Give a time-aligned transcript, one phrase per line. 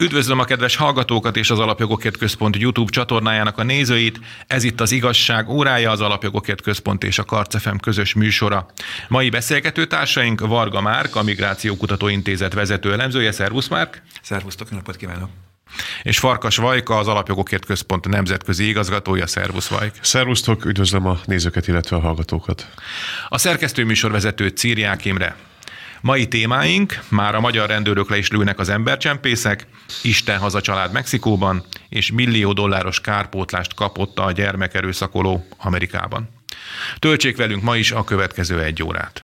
[0.00, 4.20] Üdvözlöm a kedves hallgatókat és az Alapjogokért Központ YouTube csatornájának a nézőit.
[4.46, 8.66] Ez itt az Igazság órája, az Alapjogokért Központ és a Karcefem közös műsora.
[9.08, 13.32] Mai beszélgető társaink Varga Márk, a Migráció Kutatóintézet vezető elemzője.
[13.32, 14.02] Szervusz Márk!
[14.22, 15.30] Szervusztok, napot kívánok!
[16.02, 19.26] És Farkas Vajka, az Alapjogokért Központ nemzetközi igazgatója.
[19.26, 19.94] Szervusz Vajk!
[20.00, 22.68] Szervusztok, üdvözlöm a nézőket, illetve a hallgatókat!
[23.28, 25.36] A szerkesztő műsorvezető Círiák Imre.
[26.02, 29.66] Mai témáink, már a magyar rendőrökre is lőnek az embercsempészek,
[30.02, 36.28] Isten haza család Mexikóban, és millió dolláros kárpótlást kapott a gyermekerőszakoló Amerikában.
[36.98, 39.20] Töltsék velünk ma is a következő egy órát.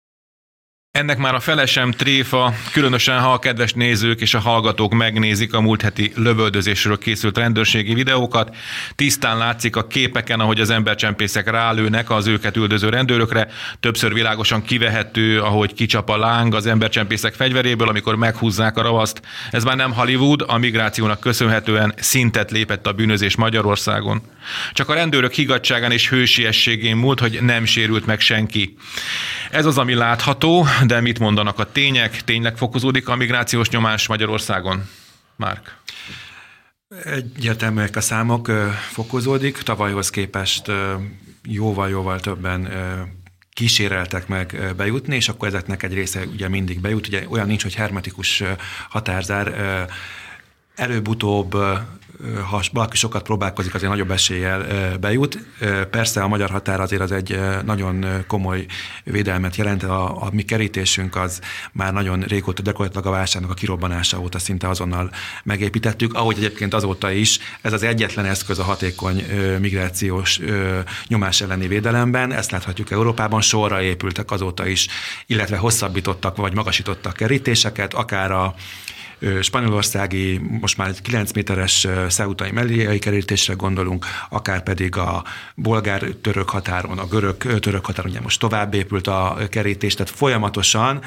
[0.92, 5.60] Ennek már a felesem tréfa, különösen ha a kedves nézők és a hallgatók megnézik a
[5.60, 8.56] múlt heti lövöldözésről készült rendőrségi videókat.
[8.94, 13.48] Tisztán látszik a képeken, ahogy az embercsempészek rálőnek az őket üldöző rendőrökre.
[13.80, 19.22] Többször világosan kivehető, ahogy kicsap a láng az embercsempészek fegyveréből, amikor meghúzzák a ravaszt.
[19.50, 24.22] Ez már nem Hollywood, a migrációnak köszönhetően szintet lépett a bűnözés Magyarországon.
[24.72, 28.76] Csak a rendőrök higgadságán és hősiességén múlt, hogy nem sérült meg senki.
[29.50, 32.24] Ez az, ami látható, de mit mondanak a tények?
[32.24, 34.88] Tényleg fokozódik a migrációs nyomás Magyarországon?
[35.36, 35.76] Márk.
[37.04, 38.50] Egyértelműek a számok,
[38.90, 39.58] fokozódik.
[39.58, 40.70] Tavalyhoz képest
[41.48, 42.68] jóval-jóval többen
[43.52, 47.06] kíséreltek meg bejutni, és akkor ezeknek egy része ugye mindig bejut.
[47.06, 48.42] Ugye olyan nincs, hogy hermetikus
[48.88, 49.86] határzár
[50.74, 51.56] előbb-utóbb
[52.50, 54.66] ha valaki sokat próbálkozik, azért nagyobb eséllyel
[54.98, 55.38] bejut.
[55.90, 58.66] Persze a magyar határ azért az egy nagyon komoly
[59.04, 61.40] védelmet jelent, a, a mi kerítésünk az
[61.72, 65.10] már nagyon régóta gyakorlatilag a válságnak a kirobbanása óta szinte azonnal
[65.44, 69.24] megépítettük, ahogy egyébként azóta is ez az egyetlen eszköz a hatékony
[69.60, 70.40] migrációs
[71.06, 74.88] nyomás elleni védelemben, ezt láthatjuk Európában, sorra épültek azóta is,
[75.26, 78.54] illetve hosszabbítottak vagy magasítottak kerítéseket, akár a
[79.40, 86.98] spanyolországi, most már egy 9 méteres szeutai melléjai kerítésre gondolunk, akár pedig a bolgár-török határon,
[86.98, 91.00] a görög-török határon, ugye most tovább épült a kerítés, tehát folyamatosan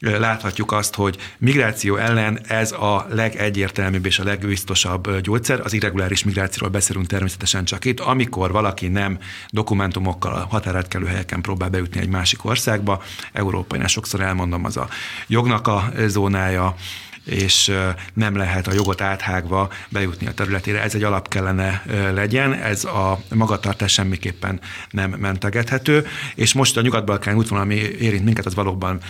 [0.00, 5.60] láthatjuk azt, hogy migráció ellen ez a legegyértelműbb és a legbiztosabb gyógyszer.
[5.60, 9.18] Az irreguláris migrációról beszélünk természetesen csak itt, amikor valaki nem
[9.50, 13.02] dokumentumokkal a határátkelő helyeken próbál bejutni egy másik országba,
[13.32, 14.88] Európainál sokszor elmondom, az a
[15.26, 16.76] jognak a zónája,
[17.26, 17.72] és
[18.14, 20.82] nem lehet a jogot áthágva bejutni a területére.
[20.82, 21.82] Ez egy alap kellene
[22.12, 24.60] legyen, ez a magatartás semmiképpen
[24.90, 29.00] nem mentegethető, és most a nyugat-balkán útvonal, ami érint minket, az valóban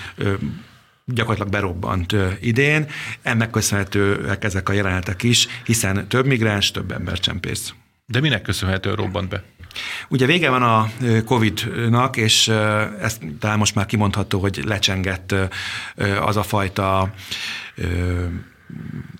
[1.05, 2.87] gyakorlatilag berobbant idén.
[3.23, 7.75] Ennek köszönhetőek ezek a jelenetek is, hiszen több migráns, több embercsempész.
[8.07, 9.43] De minek köszönhető robbant be?
[10.09, 10.91] Ugye vége van a
[11.25, 12.49] Covid-nak, és
[13.01, 15.35] ezt talán most már kimondható, hogy lecsengett
[16.21, 17.13] az a fajta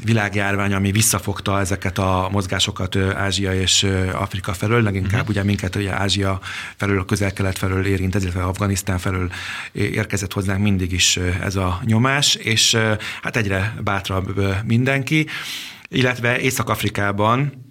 [0.05, 5.29] világjárvány, ami visszafogta ezeket a mozgásokat Ázsia és Afrika felől, leginkább uh-huh.
[5.29, 6.41] ugye minket ugye Ázsia
[6.77, 9.31] felől, a közel-kelet felől érint, illetve Afganisztán felől
[9.73, 12.77] érkezett hozzánk mindig is ez a nyomás, és
[13.23, 15.27] hát egyre bátrabb mindenki,
[15.89, 17.66] illetve Észak-Afrikában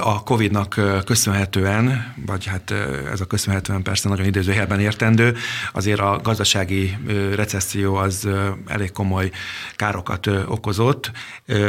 [0.00, 2.70] a Covid-nak köszönhetően, vagy hát
[3.12, 5.36] ez a köszönhetően persze nagyon idézőjelben értendő,
[5.72, 6.96] azért a gazdasági
[7.34, 8.28] recesszió az
[8.66, 9.30] elég komoly
[9.76, 11.10] károkat okozott.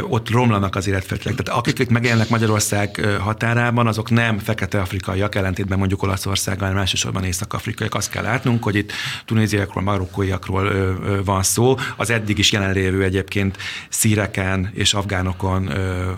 [0.00, 1.38] Ott romlanak az életfeltételek.
[1.42, 7.94] Tehát akik megjelennek Magyarország határában, azok nem fekete-afrikaiak, ellentétben mondjuk Olaszországgal, hanem elsősorban észak-afrikaiak.
[7.94, 8.92] Azt kell látnunk, hogy itt
[9.24, 11.76] tunéziakról, marokkóiakról van szó.
[11.96, 13.56] Az eddig is jelenlévő egyébként
[13.88, 15.72] szíreken és afgánokon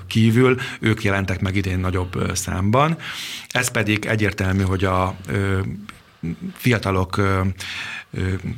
[0.07, 2.97] kívül ők jelentek meg idén nagyobb számban.
[3.49, 5.17] Ez pedig egyértelmű, hogy a
[6.55, 7.21] fiatalok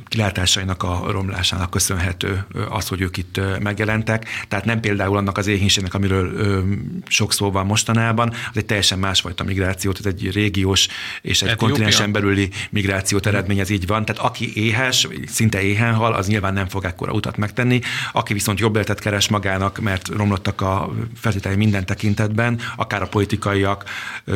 [0.07, 4.25] kilátásainak a romlásának köszönhető az, hogy ők itt megjelentek.
[4.47, 6.63] Tehát nem például annak az éhénységnek, amiről
[7.07, 10.87] sok szó van mostanában, az egy teljesen másfajta migráció, tehát egy régiós
[11.21, 11.67] és egy Etiópia.
[11.67, 14.05] kontinensen belüli migrációt eredményez, így van.
[14.05, 17.81] Tehát aki éhes, szinte éhen hal, az nyilván nem fog ekkora utat megtenni.
[18.11, 23.83] Aki viszont jobb életet keres magának, mert romlottak a feltételei minden tekintetben, akár a politikaiak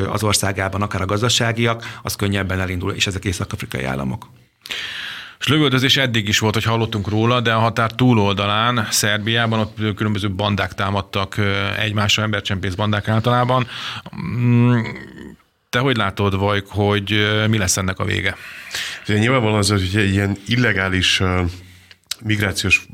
[0.10, 4.28] az országában, akár a gazdaságiak, az könnyebben elindul, és ezek észak-afrikai államok.
[5.40, 10.30] És lövöldözés eddig is volt, hogy hallottunk róla, de a határ túloldalán, Szerbiában ott különböző
[10.32, 11.36] bandák támadtak
[11.78, 13.68] egymásra, embercsempész bandák általában.
[14.18, 14.80] Mm,
[15.70, 18.36] te hogy látod, Vajk, hogy mi lesz ennek a vége?
[19.08, 21.22] Nyilvánvalóan az, hogy egy ilyen illegális
[22.24, 22.88] migrációs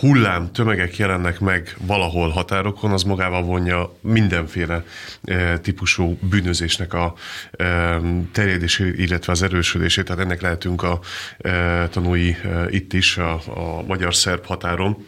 [0.00, 4.84] hullám tömegek jelennek meg valahol határokon, az magával vonja mindenféle
[5.24, 7.14] e, típusú bűnözésnek a
[7.50, 8.00] e,
[8.32, 10.04] terjedését, illetve az erősödését.
[10.04, 11.00] Tehát ennek lehetünk a
[11.38, 12.36] e, tanúi
[12.68, 15.06] itt is, a, a magyar-szerb határon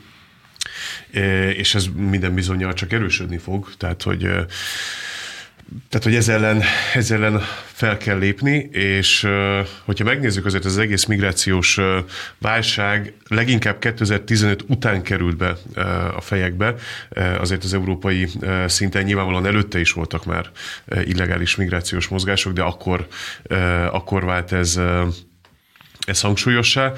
[1.57, 4.31] és ez minden bizonyal csak erősödni fog, tehát hogy
[5.89, 6.63] tehát, hogy ez ellen,
[6.95, 7.43] ez ellen
[7.73, 9.29] fel kell lépni, és
[9.85, 11.81] hogyha megnézzük azért az egész migrációs
[12.39, 15.57] válság leginkább 2015 után került be
[16.17, 16.75] a fejekbe,
[17.39, 18.29] azért az európai
[18.67, 20.51] szinten nyilvánvalóan előtte is voltak már
[21.05, 23.07] illegális migrációs mozgások, de akkor,
[23.91, 24.81] akkor vált ez
[26.07, 26.93] ez hangsúlyossá.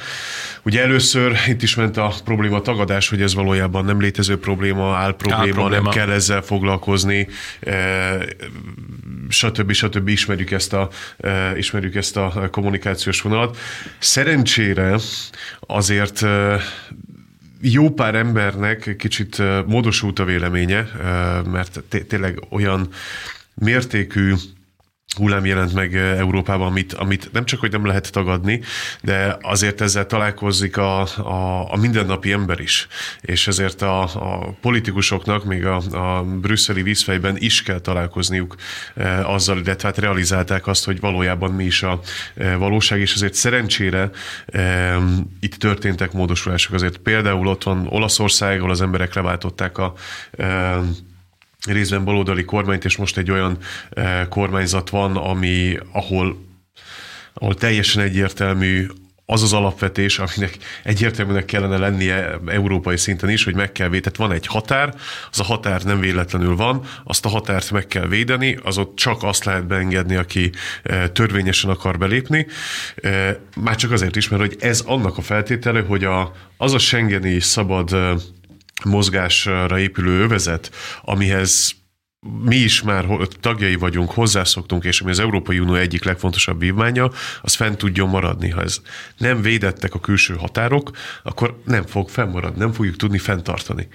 [0.62, 5.16] Ugye először itt is ment a probléma tagadás, hogy ez valójában nem létező probléma, áll
[5.16, 5.82] probléma, áll probléma.
[5.82, 7.28] nem kell ezzel foglalkozni,
[7.60, 8.18] e,
[9.28, 9.72] stb.
[9.72, 10.08] stb.
[10.08, 13.56] Ismerjük ezt, a, e, ismerjük ezt a kommunikációs vonalat.
[13.98, 14.96] Szerencsére
[15.60, 16.60] azért e,
[17.60, 20.88] jó pár embernek kicsit módosult a véleménye,
[21.52, 22.88] mert tényleg olyan
[23.54, 24.34] mértékű
[25.16, 28.60] hullám jelent meg eh, Európában, amit, amit nem csak, hogy nem lehet tagadni,
[29.02, 32.86] de azért ezzel találkozik a, a, a mindennapi ember is.
[33.20, 38.54] És ezért a, a politikusoknak, még a, a brüsszeli vízfejben is kell találkozniuk
[38.94, 42.00] e, azzal, illetve hát realizálták azt, hogy valójában mi is a
[42.36, 44.10] e, valóság, és azért szerencsére
[44.46, 44.96] e,
[45.40, 46.74] itt történtek módosulások.
[46.74, 49.94] Azért például ott van Olaszország, ahol az emberek leváltották a
[50.38, 50.80] e,
[51.66, 53.58] részben baloldali kormányt, és most egy olyan
[53.90, 56.46] eh, kormányzat van, ami, ahol,
[57.34, 58.86] ahol teljesen egyértelmű
[59.26, 64.02] az az alapvetés, aminek egyértelműnek kellene lennie európai szinten is, hogy meg kell védeni.
[64.02, 64.94] Tehát van egy határ,
[65.30, 69.22] az a határ nem véletlenül van, azt a határt meg kell védeni, az ott csak
[69.22, 70.52] azt lehet beengedni, aki
[70.82, 72.46] eh, törvényesen akar belépni.
[72.94, 76.78] Eh, már csak azért is, mert hogy ez annak a feltétele, hogy a, az a
[76.78, 77.96] Schengeni szabad
[78.84, 80.70] mozgásra épülő övezet,
[81.02, 81.74] amihez
[82.42, 83.06] mi is már
[83.40, 87.10] tagjai vagyunk, hozzászoktunk, és ami az Európai Unió egyik legfontosabb vívmánya,
[87.42, 88.50] az fent tudjon maradni.
[88.50, 88.80] Ha ez
[89.16, 90.90] nem védettek a külső határok,
[91.22, 93.88] akkor nem fog fennmaradni, nem fogjuk tudni fenntartani.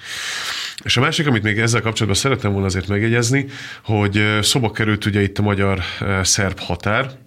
[0.84, 3.46] És a másik, amit még ezzel kapcsolatban szeretném volna azért megjegyezni,
[3.84, 7.18] hogy szoba került ugye itt a magyar-szerb határ,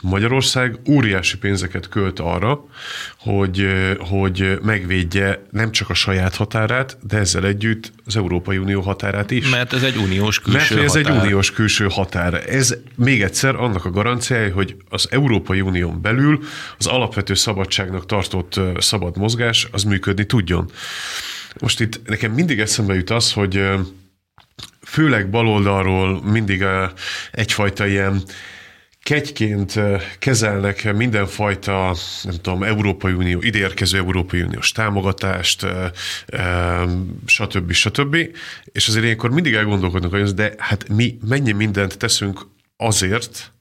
[0.00, 2.64] Magyarország óriási pénzeket költ arra,
[3.18, 3.66] hogy,
[3.98, 9.48] hogy megvédje nem csak a saját határát, de ezzel együtt az Európai Unió határát is.
[9.48, 11.12] Mert ez egy uniós külső Mert ez határ.
[11.12, 12.44] egy uniós külső határ.
[12.48, 16.40] Ez még egyszer annak a garanciája, hogy az Európai Unión belül
[16.78, 20.70] az alapvető szabadságnak tartott szabad mozgás az működni tudjon.
[21.60, 23.68] Most itt nekem mindig eszembe jut az, hogy
[24.86, 26.64] főleg baloldalról mindig
[27.32, 28.22] egyfajta ilyen
[29.02, 29.80] kegyként
[30.18, 35.66] kezelnek mindenfajta, nem tudom, Európai Unió, ideérkező Európai Uniós támogatást,
[37.26, 37.72] stb.
[37.72, 38.16] stb.
[38.64, 43.52] És azért ilyenkor mindig elgondolkodnak, hogy de hát mi mennyi mindent teszünk azért,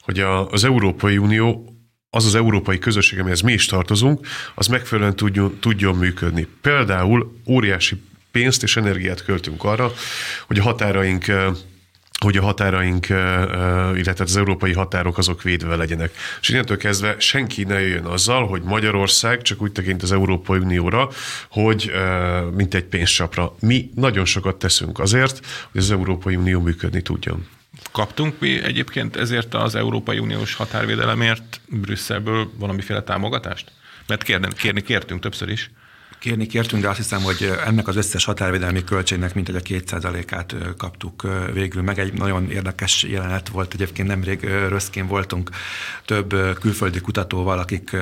[0.00, 0.20] hogy
[0.50, 1.74] az Európai Unió
[2.10, 6.46] az az európai közösség, amihez mi is tartozunk, az megfelelően tudjon, tudjon működni.
[6.60, 9.92] Például óriási pénzt és energiát költünk arra,
[10.46, 11.24] hogy a határaink
[12.20, 13.08] hogy a határaink,
[13.94, 16.12] illetve az európai határok azok védve legyenek.
[16.40, 21.08] És innentől kezdve senki ne jöjjön azzal, hogy Magyarország csak úgy tekint az Európai Unióra,
[21.50, 21.92] hogy
[22.56, 23.54] mint egy pénzcsapra.
[23.60, 27.46] Mi nagyon sokat teszünk azért, hogy az Európai Unió működni tudjon.
[27.92, 33.72] Kaptunk mi egyébként ezért az Európai Uniós határvédelemért Brüsszelből valamiféle támogatást?
[34.06, 35.70] Mert kérni, kérni kértünk többször is
[36.20, 40.54] kérni kértünk, de azt hiszem, hogy ennek az összes határvédelmi költségnek mint egy a 2%-át
[40.76, 41.98] kaptuk végül meg.
[41.98, 45.50] Egy nagyon érdekes jelenet volt egyébként nemrég Röszkén voltunk
[46.04, 47.96] több külföldi kutatóval, akik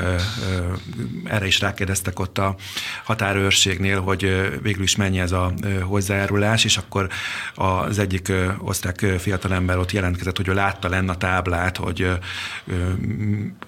[1.25, 2.57] erre is rákérdeztek ott a
[3.05, 7.09] határőrségnél, hogy végül is mennyi ez a hozzájárulás, és akkor
[7.55, 12.09] az egyik osztrák fiatalember ott jelentkezett, hogy ő látta lenne a táblát, hogy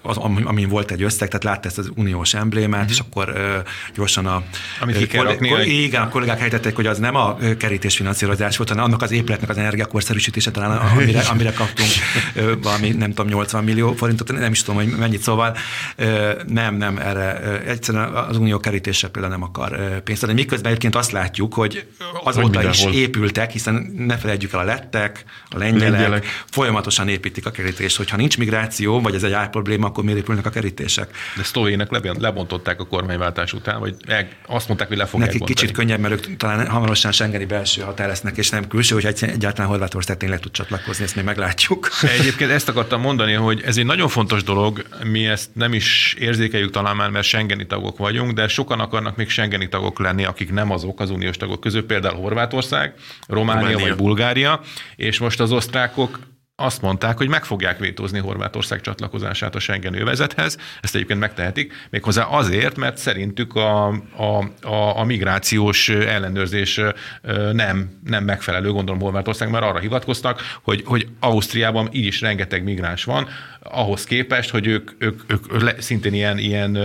[0.01, 2.91] az, amin volt egy összeg, tehát látta ezt az uniós emblémát, uh-huh.
[2.91, 3.33] és akkor
[3.95, 4.40] gyorsan a
[4.79, 8.69] amit ki kell rakni, koll- igen, a kollégák helytették, hogy az nem a kerítésfinanszírozás volt,
[8.69, 11.89] hanem annak az épületnek az energiakorszerűsítése talán, amire, amire kaptunk
[12.61, 15.57] valami, nem tudom, 80 millió forintot, nem is tudom, hogy mennyit, szóval
[16.47, 20.35] nem, nem, erre egyszerűen az unió kerítése például nem akar pénzt adni.
[20.35, 21.85] Miközben egyébként azt látjuk, hogy
[22.23, 26.25] azóta is épültek, hiszen ne felejtjük el a lettek, a lengyelek, lengyelek.
[26.45, 27.97] folyamatosan építik a kerítést.
[27.97, 31.15] Hogyha nincs migráció, vagy ez egy probléma, akkor miért épülnek a kerítések?
[31.35, 33.95] De szlovének lebontották a kormányváltás után, vagy
[34.47, 35.59] azt mondták, hogy le fogják Nekik bontani.
[35.59, 39.69] kicsit könnyebb, mert ők talán hamarosan Schengeni belső határ lesznek, és nem külső, hogy egyáltalán
[39.69, 41.89] Horvátország tényleg tud csatlakozni, ezt még meglátjuk.
[42.19, 46.71] Egyébként ezt akartam mondani, hogy ez egy nagyon fontos dolog, mi ezt nem is érzékeljük
[46.71, 50.71] talán már, mert Schengeni tagok vagyunk, de sokan akarnak még Schengeni tagok lenni, akik nem
[50.71, 52.93] azok az uniós tagok között, például Horvátország,
[53.27, 53.87] Románia, Románia.
[53.87, 54.61] vagy Bulgária,
[54.95, 56.19] és most az osztrákok
[56.63, 60.57] azt mondták, hogy meg fogják vétózni Horvátország csatlakozását a Schengen övezethez.
[60.81, 66.79] Ezt egyébként megtehetik, méghozzá azért, mert szerintük a, a, a, a migrációs ellenőrzés
[67.51, 73.03] nem, nem megfelelő, gondolom Horvátország, mert arra hivatkoztak, hogy, hogy Ausztriában így is rengeteg migráns
[73.03, 73.27] van,
[73.63, 76.77] ahhoz képest, hogy ők, ők, ők szintén ilyen, ilyen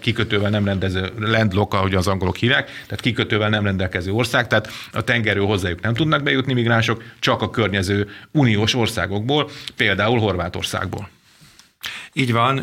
[0.00, 5.02] kikötővel nem rendező, landlock, ahogy az angolok hívják, tehát kikötővel nem rendelkező ország, tehát a
[5.02, 11.08] tengerről hozzájuk nem tudnak bejutni migránsok, csak a környező uniós országokból, például Horvátországból.
[12.18, 12.60] Így van,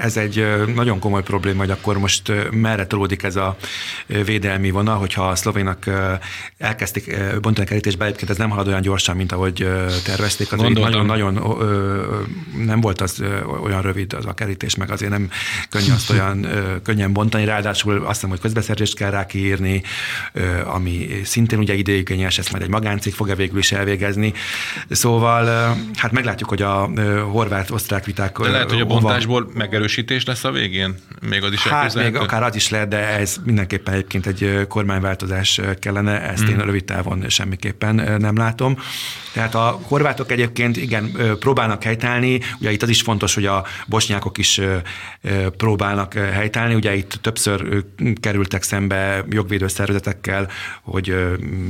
[0.00, 3.56] ez egy nagyon komoly probléma, hogy akkor most merre tolódik ez a
[4.06, 5.86] védelmi vonal, hogyha a szlovénak
[6.58, 9.68] elkezdték bontani kerítésbe, egyébként ez nem halad olyan gyorsan, mint ahogy
[10.04, 11.56] tervezték, azért nagyon-nagyon
[12.56, 13.22] nem volt az
[13.62, 15.30] olyan rövid az a kerítés, meg azért nem
[15.68, 16.46] könnyű azt olyan
[16.82, 19.82] könnyen bontani, ráadásul azt hiszem, hogy közbeszerzést kell rá kiírni,
[20.64, 24.32] ami szintén ugye ideigényes, ezt majd egy magáncég fogja végül is elvégezni.
[24.90, 26.90] Szóval hát meglátjuk, hogy a
[27.30, 30.94] horvát-osztrák viták De lehet, hogy a bontásból megerősítés lesz a végén?
[31.28, 35.60] Még az is Hát még akár az is lehet, de ez mindenképpen egyébként egy kormányváltozás
[35.78, 36.58] kellene, ezt hmm.
[36.58, 38.78] én rövid távon semmiképpen nem látom.
[39.32, 44.38] Tehát a horvátok egyébként igen, próbálnak helytállni, ugye itt az is fontos, hogy a bosnyákok
[44.38, 44.60] is
[45.56, 47.84] próbálnak helytállni, ugye itt többször
[48.20, 50.48] kerültek szembe jogvédő szervezetekkel,
[50.82, 51.14] hogy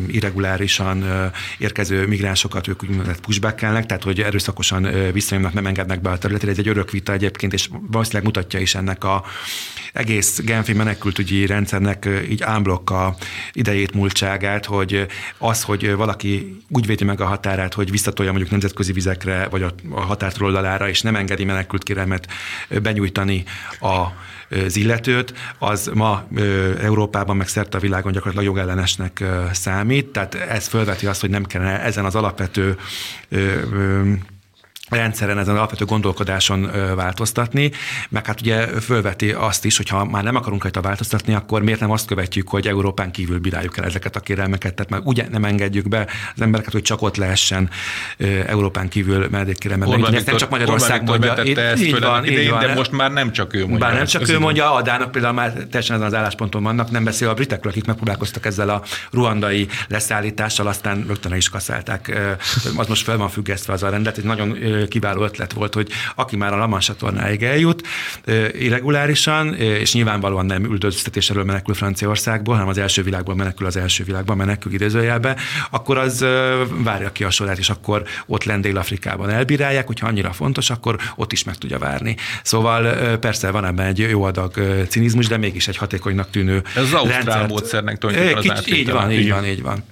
[0.06, 1.04] irregulárisan
[1.58, 6.52] érkező migránsokat ők úgynevezett pushbackelnek, tehát hogy erőszakosan visszajönnek, nem engednek be a területére.
[6.52, 9.24] Ez egy örök vita egyébként, és valószínűleg mutatja is ennek a
[9.92, 13.14] egész Genfi menekültügyi rendszernek így ámblokk a
[13.52, 15.06] idejét, múltságát, hogy
[15.38, 20.00] az, hogy valaki úgy védi meg a határát, hogy visszatolja mondjuk nemzetközi vizekre, vagy a
[20.00, 22.26] határtól oldalára, és nem engedi menekült kérelmet
[22.82, 23.44] benyújtani
[23.80, 24.06] a
[24.66, 26.26] az illetőt, az ma
[26.80, 31.82] Európában, meg szerte a világon gyakorlatilag jogellenesnek számít, tehát ez fölveti azt, hogy nem kellene
[31.82, 32.76] ezen az alapvető
[34.90, 37.70] rendszeren, ezen alapvető gondolkodáson változtatni,
[38.08, 41.80] meg hát ugye fölveti azt is, hogy ha már nem akarunk rajta változtatni, akkor miért
[41.80, 45.44] nem azt követjük, hogy Európán kívül bíráljuk el ezeket a kérelmeket, tehát már ugye nem
[45.44, 47.70] engedjük be az embereket, hogy csak ott lehessen
[48.46, 50.16] Európán kívül menedékkérelmet benyújtani.
[50.16, 51.34] Ezt nem csak Magyarország mondja.
[51.34, 52.60] Ezt így van, idején, így van.
[52.60, 53.78] De most már nem csak ő mondja.
[53.78, 57.04] Bár nem csak ő mondja, a Dánok például már teljesen ezen az állásponton vannak, nem
[57.04, 62.20] beszél a britekről, akik megpróbálkoztak ezzel a ruandai leszállítással, aztán rögtön is kaszálták.
[62.76, 64.56] Az most fel van függesztve az a rendet, egy nagyon
[64.88, 67.86] kiváló ötlet volt, hogy aki már a Laman csatornáig eljut
[68.52, 74.04] irregulárisan, és nyilvánvalóan nem üldöztetés elől menekül Franciaországból, hanem az első világból menekül az első
[74.04, 75.36] világban, menekül idézőjelbe,
[75.70, 76.24] akkor az
[76.68, 81.32] várja ki a sorát, és akkor ott lent Dél-Afrikában elbírálják, hogyha annyira fontos, akkor ott
[81.32, 82.16] is meg tudja várni.
[82.42, 84.54] Szóval persze van ebben egy jó adag
[84.88, 89.30] cinizmus, de mégis egy hatékonynak tűnő Ez az ausztrál módszernek tulajdonképpen az Így van, így
[89.30, 89.84] van, így van.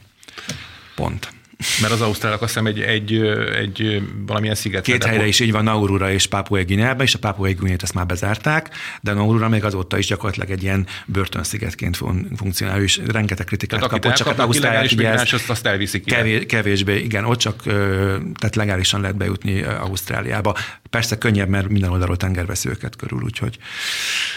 [0.95, 1.37] Pont.
[1.81, 3.15] Mert az ausztrálok azt hiszem egy, egy,
[3.55, 4.85] egy valamilyen sziget.
[4.85, 8.07] Két helyre is így van, Naurura és Pápua Guineában, és a Pápua Guineát ezt már
[8.07, 11.99] bezárták, de Naurura még azóta is gyakorlatilag egy ilyen börtönszigetként
[12.37, 17.25] funkcionál, és rengeteg kritikát tehát kapott, csak Ausztrália ugye azt, azt elviszik kevés, kevésbé, igen,
[17.25, 20.57] ott csak tehát legálisan lehet bejutni Ausztráliába.
[20.91, 23.59] Persze könnyebb, mert minden oldalról tengervesző őket körül, úgyhogy.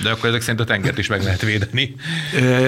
[0.04, 1.96] De akkor ezek szerint a tengert is meg lehet védeni.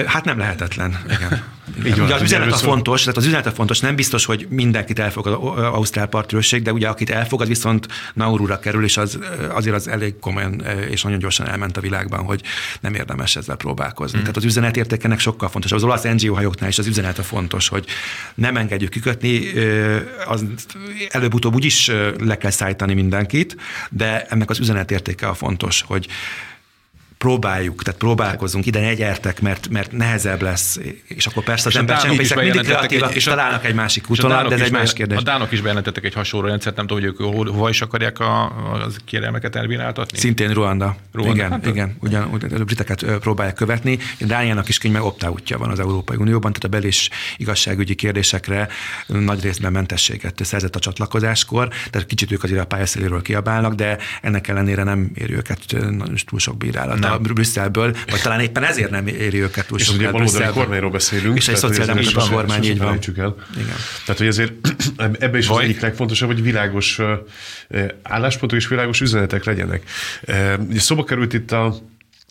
[0.06, 1.42] Hát nem lehetetlen, igen.
[1.84, 2.00] igen.
[2.00, 5.32] Ugye az üzenet a fontos, tehát az üzenet a fontos, nem biztos, hogy mindenkit elfogad
[5.32, 9.18] az Ausztrál partrőrség, de ugye akit elfogad, viszont Naurura kerül, és az,
[9.48, 12.40] azért az elég komolyan és nagyon gyorsan elment a világban, hogy
[12.80, 14.18] nem érdemes ezzel próbálkozni.
[14.18, 14.20] Mm.
[14.20, 15.78] Tehát az üzenet értékenek sokkal fontosabb.
[15.78, 17.86] Az olasz NGO hajóknál is az üzenet a fontos, hogy
[18.34, 19.42] nem engedjük kikötni,
[20.26, 20.44] az
[21.08, 23.56] előbb-utóbb úgyis le kell szállítani mindenkit,
[23.90, 26.08] de ennek az üzenetértéke a fontos, hogy
[27.24, 32.00] próbáljuk, tehát próbálkozunk, ide ne gyertek, mert, mert nehezebb lesz, és akkor persze az ember
[32.00, 35.18] csempészek mindig kreatívak, és találnak egy másik úton, de ez egy más kérdés.
[35.18, 38.42] A dánok is bejelentettek egy hasonló rendszert, nem tudom, hogy ők hova is akarják a,
[38.44, 40.18] a kérelmeket elbíráltatni.
[40.18, 40.96] Szintén Ruanda.
[41.12, 41.34] Ruanda.
[41.34, 42.22] Igen, hát, igen, ugyan,
[42.60, 43.98] a briteket próbálják követni.
[44.18, 48.68] Dániának is könyv meg opt van az Európai Unióban, tehát a bel- és igazságügyi kérdésekre
[49.06, 54.48] nagy részben mentességet szerzett a csatlakozáskor, tehát kicsit ők azért a pályaszéléről kiabálnak, de ennek
[54.48, 55.60] ellenére nem éri őket
[56.26, 56.98] túl sok bírálat.
[56.98, 59.78] Nem Brüsszelből, vagy talán éppen ezért nem éri őket túl.
[59.78, 61.36] És ugye baloldali kormányról beszélünk.
[61.36, 62.98] És egy szociáldemokrata kormány, így van.
[63.16, 63.34] El.
[63.56, 63.76] Igen.
[64.04, 64.52] Tehát, hogy ezért
[64.96, 65.56] ebben is vagy.
[65.56, 67.00] az egyik legfontosabb, hogy világos
[68.02, 69.82] álláspontok és világos üzenetek legyenek.
[70.76, 71.76] Szóba került itt a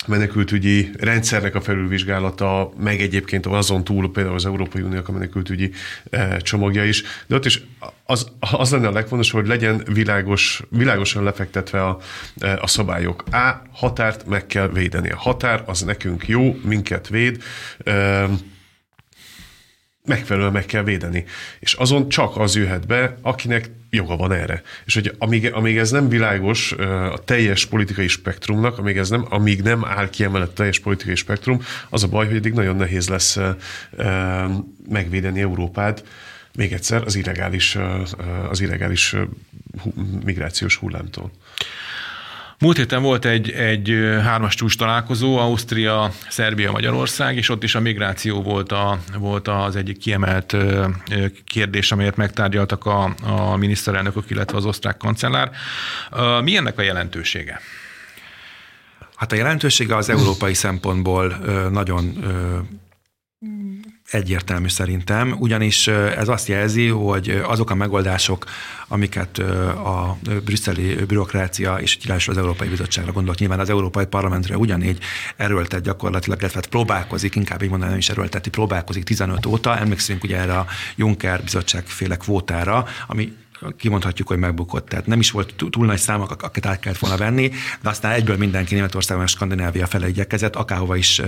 [0.07, 5.71] menekültügyi rendszernek a felülvizsgálata, meg egyébként azon túl például az Európai Uniók a menekültügyi
[6.09, 7.63] eh, csomagja is, de ott is
[8.05, 11.97] az, az lenne a legfontosabb, hogy legyen világos, világosan lefektetve a,
[12.37, 13.23] eh, a szabályok.
[13.31, 15.09] A határt meg kell védeni.
[15.09, 17.43] A határ az nekünk jó, minket véd,
[20.07, 21.25] megfelelően meg kell védeni.
[21.59, 24.61] És azon csak az jöhet be, akinek joga van erre.
[24.85, 26.71] És hogy amíg, amíg ez nem világos
[27.11, 31.15] a teljes politikai spektrumnak, amíg, ez nem, amíg nem áll ki emellett a teljes politikai
[31.15, 33.39] spektrum, az a baj, hogy eddig nagyon nehéz lesz
[34.89, 36.03] megvédeni Európát,
[36.55, 37.77] még egyszer az illegális,
[38.49, 39.15] az illegális
[40.23, 41.31] migrációs hullámtól.
[42.63, 43.89] Múlt héten volt egy, egy
[44.21, 49.75] hármas csúcs találkozó, Ausztria, Szerbia, Magyarország, és ott is a migráció volt, a, volt az
[49.75, 50.55] egyik kiemelt
[51.45, 55.51] kérdés, amelyet megtárgyaltak a, a miniszterelnökök, illetve az osztrák kancellár.
[56.43, 57.59] Mi ennek a jelentősége?
[59.15, 61.27] Hát a jelentősége az európai szempontból
[61.71, 62.23] nagyon
[64.13, 68.45] egyértelmű szerintem, ugyanis ez azt jelzi, hogy azok a megoldások,
[68.87, 74.97] amiket a brüsszeli bürokrácia és így az Európai Bizottságra gondolok, nyilván az Európai Parlamentre ugyanígy
[75.35, 80.37] erőltet gyakorlatilag, illetve hát próbálkozik, inkább így mondanám is erőlteti, próbálkozik 15 óta, emlékszünk ugye
[80.37, 80.65] erre a
[80.95, 83.33] Juncker bizottság féle kvótára, ami
[83.77, 84.87] kimondhatjuk, hogy megbukott.
[84.87, 87.51] Tehát nem is volt túl nagy számok, akiket át kellett volna venni,
[87.81, 91.21] de aztán egyből mindenki Németországban és Skandinávia fele igyekezett, akárhova is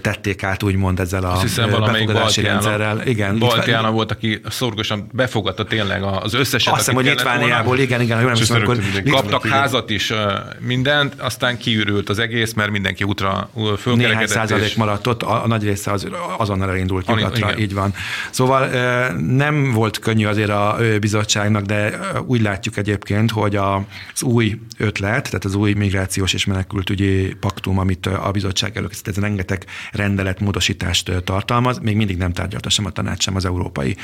[0.00, 1.42] tették át, úgymond ezzel a
[1.80, 3.06] befogadási rendszerrel.
[3.06, 6.72] Igen, Baltiána volt, aki szorgosan befogadta tényleg az összeset.
[6.72, 8.78] Azt hiszem, hogy Litvániából, igen, igen, nem hiszem, akkor
[9.10, 9.58] kaptak igen.
[9.58, 10.12] házat is,
[10.60, 13.96] mindent, aztán kiürült az egész, mert mindenki útra fölkerekedett.
[13.96, 14.74] Néhány százalék és...
[14.74, 16.06] maradt ott, a, a nagy része az,
[16.38, 17.94] azonnal elindult nyugatra, így van.
[18.30, 18.68] Szóval
[19.16, 25.24] nem volt könnyű azért a bizottság bizottságnak, de úgy látjuk egyébként, hogy az új ötlet,
[25.24, 31.22] tehát az új migrációs és menekültügyi paktum, amit a bizottság előkészített, ez rengeteg rendelet módosítást
[31.24, 33.96] tartalmaz, még mindig nem tárgyalta sem a tanács, sem az Európai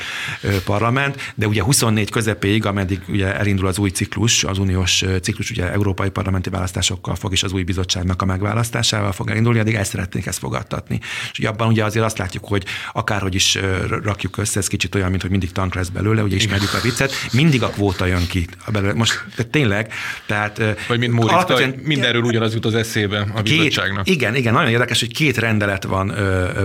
[0.65, 5.71] Parlament, de ugye 24 közepéig, ameddig ugye elindul az új ciklus, az uniós ciklus, ugye
[5.71, 10.25] európai parlamenti választásokkal fog, és az új bizottságnak a megválasztásával fog elindulni, addig el szeretnék
[10.25, 10.99] ezt fogadtatni.
[11.31, 13.59] És ugye abban ugye azért azt látjuk, hogy akárhogy is
[14.03, 17.11] rakjuk össze, ez kicsit olyan, mint hogy mindig tank lesz belőle, ugye ismerjük a viccet,
[17.31, 18.47] mindig a kvóta jön ki.
[18.93, 19.93] Most tényleg,
[20.25, 20.61] tehát...
[20.87, 24.09] Vagy mint Móric, alapvetően, mindenről ugyanaz jut az eszébe a két, bizottságnak.
[24.09, 26.07] Igen, igen, nagyon érdekes, hogy két rendelet van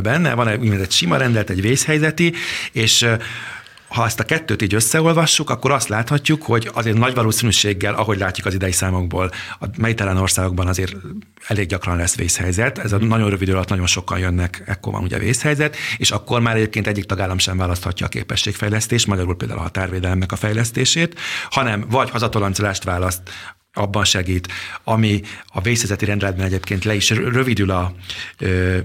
[0.03, 2.33] benne, van egy, egy sima rendelet, egy vészhelyzeti,
[2.73, 3.07] és
[3.89, 8.47] ha ezt a kettőt így összeolvassuk, akkor azt láthatjuk, hogy azért nagy valószínűséggel, ahogy látjuk
[8.47, 10.97] az idei számokból, a mediterrán országokban azért
[11.47, 12.79] elég gyakran lesz vészhelyzet.
[12.79, 16.57] Ez a nagyon rövid alatt nagyon sokan jönnek, ekkor van ugye vészhelyzet, és akkor már
[16.57, 21.19] egyébként egyik tagállam sem választhatja a képességfejlesztést, magyarul például a határvédelemnek a fejlesztését,
[21.51, 23.21] hanem vagy hazatoloncolást választ,
[23.79, 24.49] abban segít,
[24.85, 25.21] ami
[25.53, 27.93] a vészhelyzeti rendeletben egyébként le is rövidül a,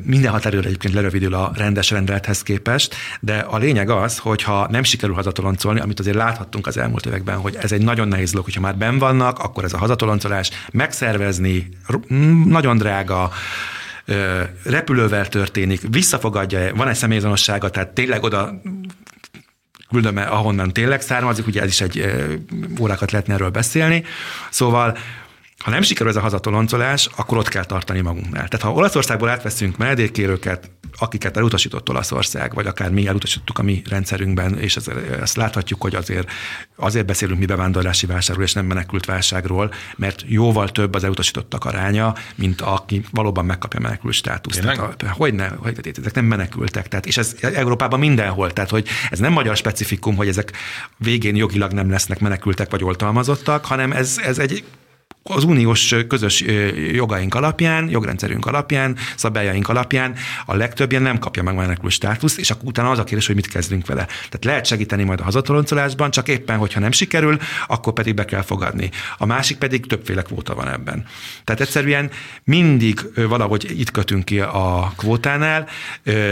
[0.03, 4.83] minden határidőre egyébként lerövidül a rendes rendelethez képest, de a lényeg az, hogy ha nem
[4.83, 8.61] sikerül hazatoloncolni, amit azért láthattunk az elmúlt években, hogy ez egy nagyon nehéz dolog, hogyha
[8.61, 11.69] már ben vannak, akkor ez a hazatoloncolás megszervezni,
[12.45, 13.31] nagyon drága,
[14.63, 18.61] repülővel történik, visszafogadja, van egy személyazonossága, tehát tényleg oda
[19.93, 22.05] küldöm, ahonnan tényleg származik, ugye ez is egy
[22.79, 24.03] órákat lehetne erről beszélni.
[24.49, 24.97] Szóval
[25.57, 28.47] ha nem sikerül ez a hazatoloncolás, akkor ott kell tartani magunknál.
[28.47, 34.59] Tehát ha Olaszországból átveszünk menedékkérőket, akiket elutasított Olaszország, vagy akár mi elutasítottuk a mi rendszerünkben,
[34.59, 36.31] és ezt, ezt láthatjuk, hogy azért,
[36.75, 42.15] azért beszélünk mi bevándorlási válságról, és nem menekült válságról, mert jóval több az elutasítottak aránya,
[42.35, 44.61] mint aki valóban megkapja menekült státuszt.
[44.61, 46.87] Tehát, hogy ne, hogy, ezek nem menekültek.
[46.87, 48.53] Tehát, és ez Európában mindenhol.
[48.53, 50.51] Tehát, hogy ez nem magyar specifikum, hogy ezek
[50.97, 54.63] végén jogilag nem lesznek menekültek vagy oltalmazottak, hanem ez, ez egy
[55.23, 56.43] az uniós közös
[56.91, 62.51] jogaink alapján, jogrendszerünk alapján, szabályaink alapján a legtöbb ilyen nem kapja meg menekül státuszt, és
[62.51, 64.05] akkor utána az a kérdés, hogy mit kezdünk vele.
[64.05, 68.41] Tehát lehet segíteni majd a hazatoloncolásban, csak éppen, hogyha nem sikerül, akkor pedig be kell
[68.41, 68.89] fogadni.
[69.17, 71.05] A másik pedig többféle kvóta van ebben.
[71.43, 72.11] Tehát egyszerűen
[72.43, 75.67] mindig valahogy itt kötünk ki a kvótánál,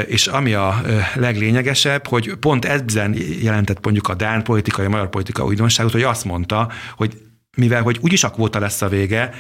[0.08, 0.82] és ami a
[1.16, 6.26] leglényegesebb, hogy pont ebben jelentett mondjuk a Dán politikai, a magyar politika újdonságot, hogy azt
[6.26, 7.18] mondta, hogy
[7.58, 9.34] mivel hogy úgyis a kvóta lesz a vége,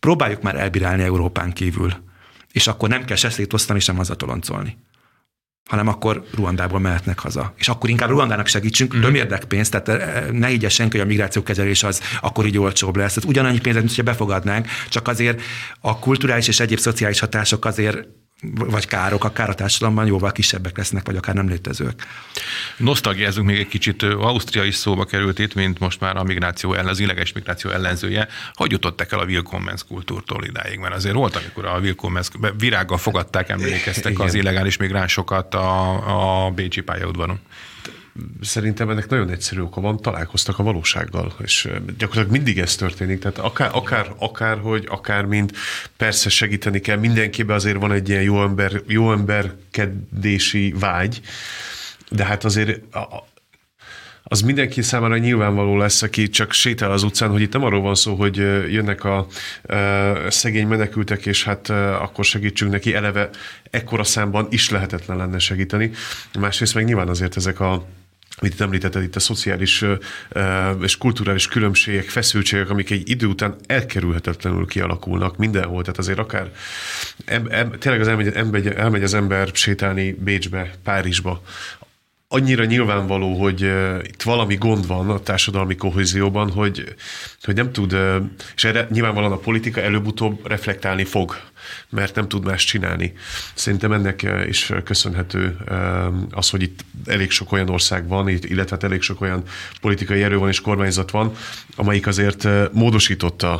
[0.00, 1.92] próbáljuk már elbírálni Európán kívül.
[2.52, 4.76] És akkor nem kell se szétosztani, sem hazatoloncolni
[5.68, 7.52] hanem akkor Ruandából mehetnek haza.
[7.56, 9.14] És akkor inkább Ruandának segítsünk, mm.
[9.14, 13.14] érdek pénzt, tehát eh, ne higgye senki, hogy a migrációkezelés az akkor így olcsóbb lesz.
[13.14, 15.40] Tehát ugyanannyi pénzet, mint hogyha befogadnánk, csak azért
[15.80, 18.08] a kulturális és egyéb szociális hatások azért
[18.42, 22.06] vagy károk, akár a társadalomban jóval kisebbek lesznek, vagy akár nem létezők.
[22.76, 24.02] Nosztalgiázunk még egy kicsit.
[24.02, 28.28] Ausztria is szóba került itt, mint most már a migráció ellen, az illegális migráció ellenzője.
[28.52, 30.78] Hogy jutottak el a Willkommens kultúrtól idáig?
[30.78, 34.26] Mert azért volt, amikor a Willkommens virággal fogadták, emlékeztek Igen.
[34.26, 37.40] az illegális migránsokat a, a Bécsi pályaudvaron
[38.40, 43.38] szerintem ennek nagyon egyszerű oka van, találkoztak a valósággal, és gyakorlatilag mindig ez történik, tehát
[43.38, 45.52] akár, akár, akár hogy, akár mint
[45.96, 51.20] persze segíteni kell, mindenkiben azért van egy ilyen jó, ember, jó emberkedési vágy,
[52.10, 52.80] de hát azért
[54.30, 57.94] az mindenki számára nyilvánvaló lesz, aki csak sétál az utcán, hogy itt nem arról van
[57.94, 58.36] szó, hogy
[58.72, 59.26] jönnek a, a
[60.30, 61.68] szegény menekültek, és hát
[62.00, 63.30] akkor segítsünk neki, eleve
[63.70, 65.90] ekkora számban is lehetetlen lenne segíteni.
[66.38, 67.86] Másrészt meg nyilván azért ezek a
[68.40, 69.84] amit itt említetted, itt a szociális
[70.80, 75.80] és kulturális különbségek, feszültségek, amik egy idő után elkerülhetetlenül kialakulnak mindenhol.
[75.82, 76.52] Tehát azért akár
[77.24, 81.42] em, em, tényleg az elmegy, elmegy, elmegy az ember sétálni Bécsbe, Párizsba,
[82.28, 83.60] annyira nyilvánvaló, hogy
[84.02, 86.94] itt valami gond van a társadalmi kohézióban, hogy,
[87.42, 87.96] hogy nem tud,
[88.54, 91.36] és erre nyilvánvalóan a politika előbb-utóbb reflektálni fog,
[91.88, 93.12] mert nem tud más csinálni.
[93.54, 95.76] Szerintem ennek is köszönhető uh,
[96.30, 99.42] az, hogy itt elég sok olyan ország van, illetve hát elég sok olyan
[99.80, 101.32] politikai erő van és kormányzat van,
[101.76, 103.56] amelyik azért módosította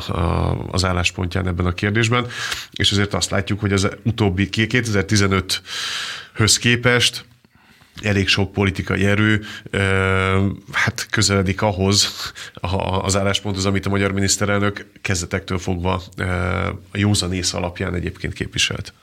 [0.71, 2.25] az álláspontján ebben a kérdésben,
[2.71, 7.25] és azért azt látjuk, hogy az utóbbi 2015-höz képest
[8.01, 9.41] elég sok politikai erő
[10.71, 12.31] hát közeledik ahhoz
[13.01, 16.01] az állásponthoz, amit a magyar miniszterelnök kezdetektől fogva
[16.91, 18.93] a józanész alapján egyébként képviselt.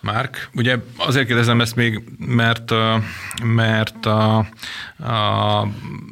[0.00, 2.72] Márk, ugye azért kérdezem ezt még, mert,
[3.42, 4.36] mert a,
[4.98, 5.68] a,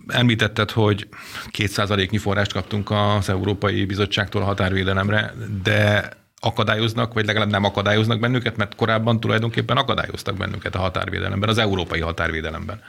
[0.07, 1.09] említetted, hogy
[1.51, 6.09] kétszázaléknyi forrást kaptunk az Európai Bizottságtól a határvédelemre, de
[6.41, 12.01] akadályoznak, vagy legalább nem akadályoznak bennünket, mert korábban tulajdonképpen akadályoztak bennünket a határvédelemben, az európai
[12.01, 12.81] határvédelemben.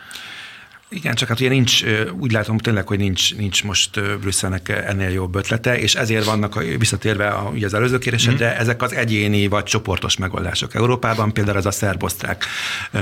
[0.94, 1.84] Igen, csak hát ugye nincs,
[2.20, 7.28] úgy látom tényleg, hogy nincs, nincs most Brüsszelnek ennél jobb ötlete, és ezért vannak, visszatérve
[7.28, 8.60] a, ugye az előző kérdésedre, mm.
[8.60, 12.46] ezek az egyéni vagy csoportos megoldások Európában, például ez a szerb-osztrák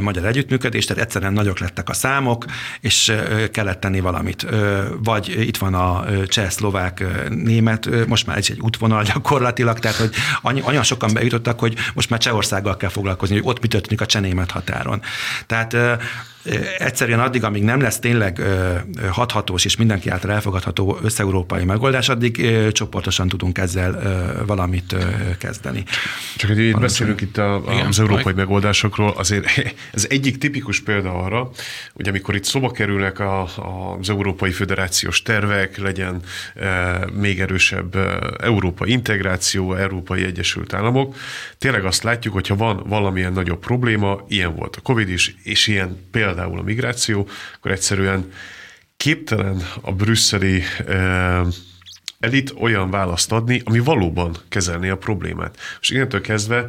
[0.01, 2.45] magyar együttműködés, tehát egyszerűen nagyok lettek a számok,
[2.81, 3.13] és
[3.51, 4.45] kellett tenni valamit.
[5.03, 10.61] Vagy itt van a cseh-szlovák német, most már ez egy útvonal gyakorlatilag, tehát hogy annyi,
[10.63, 14.51] annyian sokan bejutottak, hogy most már Csehországgal kell foglalkozni, hogy ott mi történik a cseh-német
[14.51, 15.01] határon.
[15.45, 15.75] Tehát
[16.77, 18.41] egyszerűen addig, amíg nem lesz tényleg
[19.11, 24.01] hathatós és mindenki által elfogadható összeurópai megoldás, addig csoportosan tudunk ezzel
[24.45, 24.95] valamit
[25.37, 25.83] kezdeni.
[26.35, 28.35] Csak hogy itt beszélünk itt a, a, az európai majd.
[28.35, 29.45] megoldásokról, azért
[29.93, 31.49] ez egyik tipikus példa arra,
[31.93, 33.47] hogy amikor itt szóba kerülnek a,
[33.99, 36.21] az európai föderációs tervek, legyen
[36.55, 37.97] e, még erősebb
[38.41, 41.15] európai integráció, európai Egyesült Államok,
[41.57, 46.07] tényleg azt látjuk, hogyha van valamilyen nagyobb probléma, ilyen volt a Covid is, és ilyen
[46.11, 48.31] például például a migráció, akkor egyszerűen
[48.97, 51.41] képtelen a brüsszeli eh,
[52.19, 55.57] elit olyan választ adni, ami valóban kezelni a problémát.
[55.79, 56.65] És innentől kezdve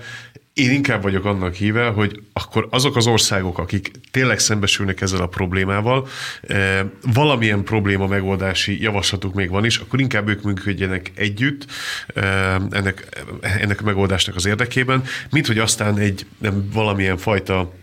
[0.53, 5.27] én inkább vagyok annak híve, hogy akkor azok az országok, akik tényleg szembesülnek ezzel a
[5.27, 6.09] problémával,
[6.43, 6.81] eh,
[7.13, 11.67] valamilyen probléma megoldási javaslatuk még van is, akkor inkább ők működjenek együtt
[12.15, 17.79] eh, ennek, ennek a megoldásnak az érdekében, mint hogy aztán egy nem, valamilyen fajta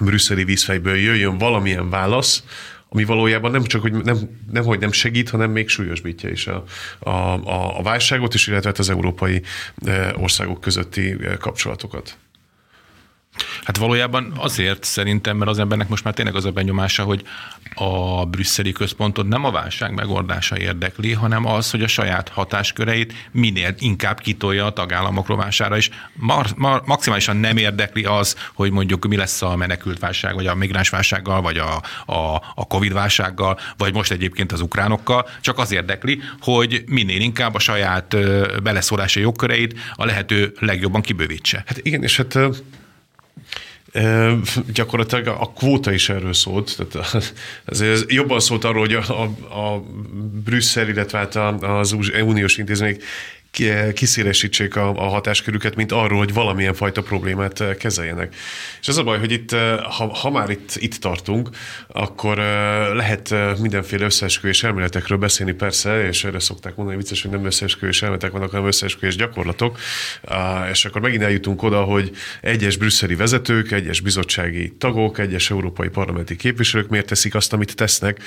[0.00, 2.42] brüsszeli vízfejből jöjjön valamilyen válasz,
[2.88, 4.18] ami valójában nem csak, hogy nem,
[4.50, 6.64] nem, hogy nem segít, hanem még súlyosbítja is a,
[6.98, 9.42] a, a, a válságot is, illetve hát az európai
[9.84, 12.16] eh, országok közötti eh, kapcsolatokat.
[13.64, 17.22] Hát valójában azért szerintem, mert az embernek most már tényleg az a benyomása, hogy
[17.74, 23.74] a brüsszeli központot nem a válság megoldása érdekli, hanem az, hogy a saját hatásköreit minél
[23.78, 29.16] inkább kitolja a tagállamok rovására, és mar- mar- maximálisan nem érdekli az, hogy mondjuk mi
[29.16, 33.94] lesz a menekült válság, vagy a migráns válsággal, vagy a, a, a Covid válsággal, vagy
[33.94, 38.16] most egyébként az ukránokkal, csak az érdekli, hogy minél inkább a saját
[38.62, 41.62] beleszólási jogköreit a lehető legjobban kibővítse.
[41.66, 42.38] Hát igen, és hát
[44.72, 47.32] gyakorlatilag a kvóta is erről szólt, tehát
[47.64, 49.22] ez jobban szólt arról, hogy a, a,
[49.60, 49.80] a
[50.44, 53.02] Brüsszel, illetve hát az uniós intézmények
[53.94, 58.34] kiszélesítsék a, a hatáskörüket, mint arról, hogy valamilyen fajta problémát eh, kezeljenek.
[58.80, 61.48] És az a baj, hogy itt, eh, ha, ha már itt, itt tartunk,
[61.88, 67.44] akkor eh, lehet mindenféle összeesküvés elméletekről beszélni persze, és erre szokták mondani, vicces, hogy nem
[67.44, 69.78] összeesküvés elméletek vannak, hanem összeesküvés gyakorlatok,
[70.70, 72.10] és akkor megint eljutunk oda, hogy
[72.40, 78.22] egyes brüsszeli vezetők, egyes bizottsági tagok, egyes európai parlamenti képviselők miért teszik azt, amit tesznek,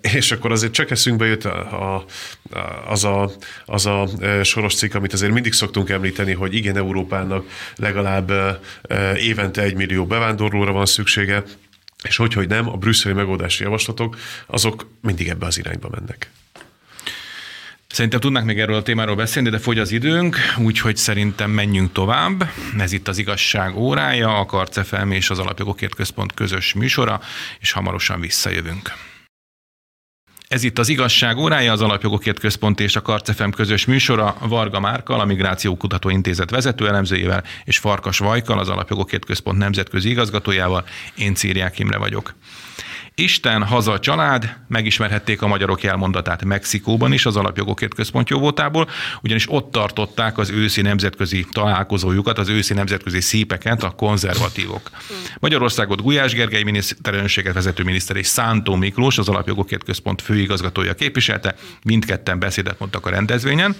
[0.00, 2.04] és akkor azért csak eszünkbe jött a, a,
[2.86, 3.30] az a,
[3.64, 4.08] az a
[4.42, 8.32] soros cikk, amit azért mindig szoktunk említeni, hogy igen, Európának legalább
[9.16, 11.42] évente egy millió bevándorlóra van szüksége,
[12.02, 16.30] és hogy, hogy nem, a brüsszeli megoldási javaslatok, azok mindig ebbe az irányba mennek.
[17.88, 22.50] Szerintem tudnánk még erről a témáról beszélni, de fogy az időnk, úgyhogy szerintem menjünk tovább.
[22.78, 27.20] Ez itt az igazság órája, a Karcefem és az Alapjogokért Központ közös műsora,
[27.60, 28.92] és hamarosan visszajövünk.
[30.50, 35.20] Ez itt az igazság órája, az Alapjogokért Központ és a Karcefem közös műsora Varga Márkal,
[35.20, 40.84] a Migráció Kutató Intézet vezető elemzőjével, és Farkas Vajkal, az Alapjogokért Központ nemzetközi igazgatójával.
[41.14, 42.34] Én Círiák Imre vagyok.
[43.14, 48.88] Isten, haza, család, megismerhették a magyarok jelmondatát Mexikóban is, az Alapjogokért Központ jóvótából,
[49.22, 54.90] ugyanis ott tartották az őszi nemzetközi találkozójukat, az őszi nemzetközi szípeket a konzervatívok.
[55.40, 62.38] Magyarországot Gulyás Gergely miniszterelnökséget vezető miniszter és Szántó Miklós, az Alapjogokért Központ főigazgatója képviselte, mindketten
[62.38, 63.76] beszédet mondtak a rendezvényen,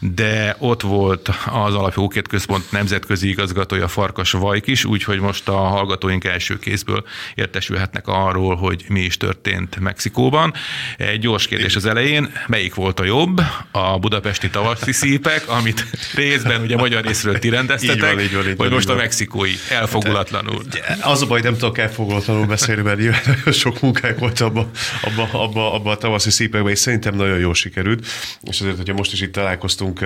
[0.00, 6.24] de ott volt az Alapjogokért Központ nemzetközi igazgatója Farkas Vajk is, úgyhogy most a hallgatóink
[6.24, 10.52] első kézből értesülhetnek arról, hogy mi is történt Mexikóban.
[10.96, 13.40] Egy gyors kérdés az elején, melyik volt a jobb?
[13.70, 18.48] A budapesti tavaszi szípek, amit részben ugye magyar részről ti rendeztetek, így van, így van,
[18.48, 20.62] így vagy most a mexikói elfogulatlanul?
[21.00, 25.72] Az a baj, nem tudok elfogulatlanul beszélni, mert nyilván sok munkák volt abban abba, abba,
[25.72, 28.06] abba a tavaszi szípekben, és szerintem nagyon jól sikerült.
[28.42, 30.00] És azért, hogyha most is itt találkoztunk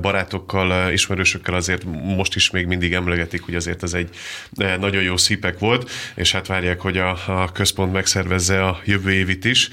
[0.00, 1.84] barátokkal, ismerősökkel azért
[2.16, 4.08] most is még mindig emlegetik, hogy azért ez egy
[4.78, 9.44] nagyon jó szípek volt, és hát várják, hogy a, a központ megszervezze a jövő évit
[9.44, 9.68] is,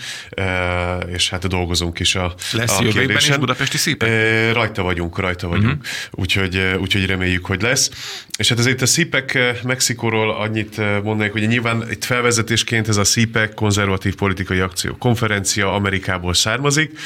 [1.07, 4.09] és hát dolgozunk is a Lesz a jövő évben is budapesti szípek?
[4.53, 5.85] Rajta vagyunk, rajta vagyunk, uh-huh.
[6.11, 7.89] úgyhogy, úgyhogy reméljük, hogy lesz.
[8.37, 13.53] És hát azért a szípek Mexikóról annyit mondanék, hogy nyilván itt felvezetésként ez a szípek
[13.53, 16.99] konzervatív politikai akció konferencia Amerikából származik,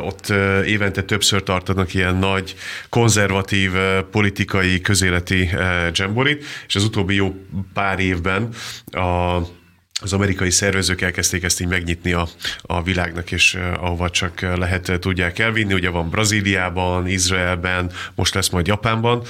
[0.00, 0.28] ott
[0.64, 2.54] évente többször tartanak ilyen nagy
[2.88, 5.50] konzervatív eh, politikai közéleti
[5.92, 7.34] dzsemborit, eh, és az utóbbi jó
[7.74, 8.48] pár évben
[8.90, 9.38] a
[10.00, 12.28] az amerikai szervezők elkezdték ezt így megnyitni a,
[12.60, 15.74] a világnak, és ahova csak lehet tudják elvinni.
[15.74, 19.22] Ugye van Brazíliában, Izraelben, most lesz majd Japánban,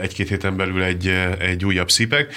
[0.00, 1.06] egy-két héten belül egy,
[1.38, 2.34] egy újabb szípek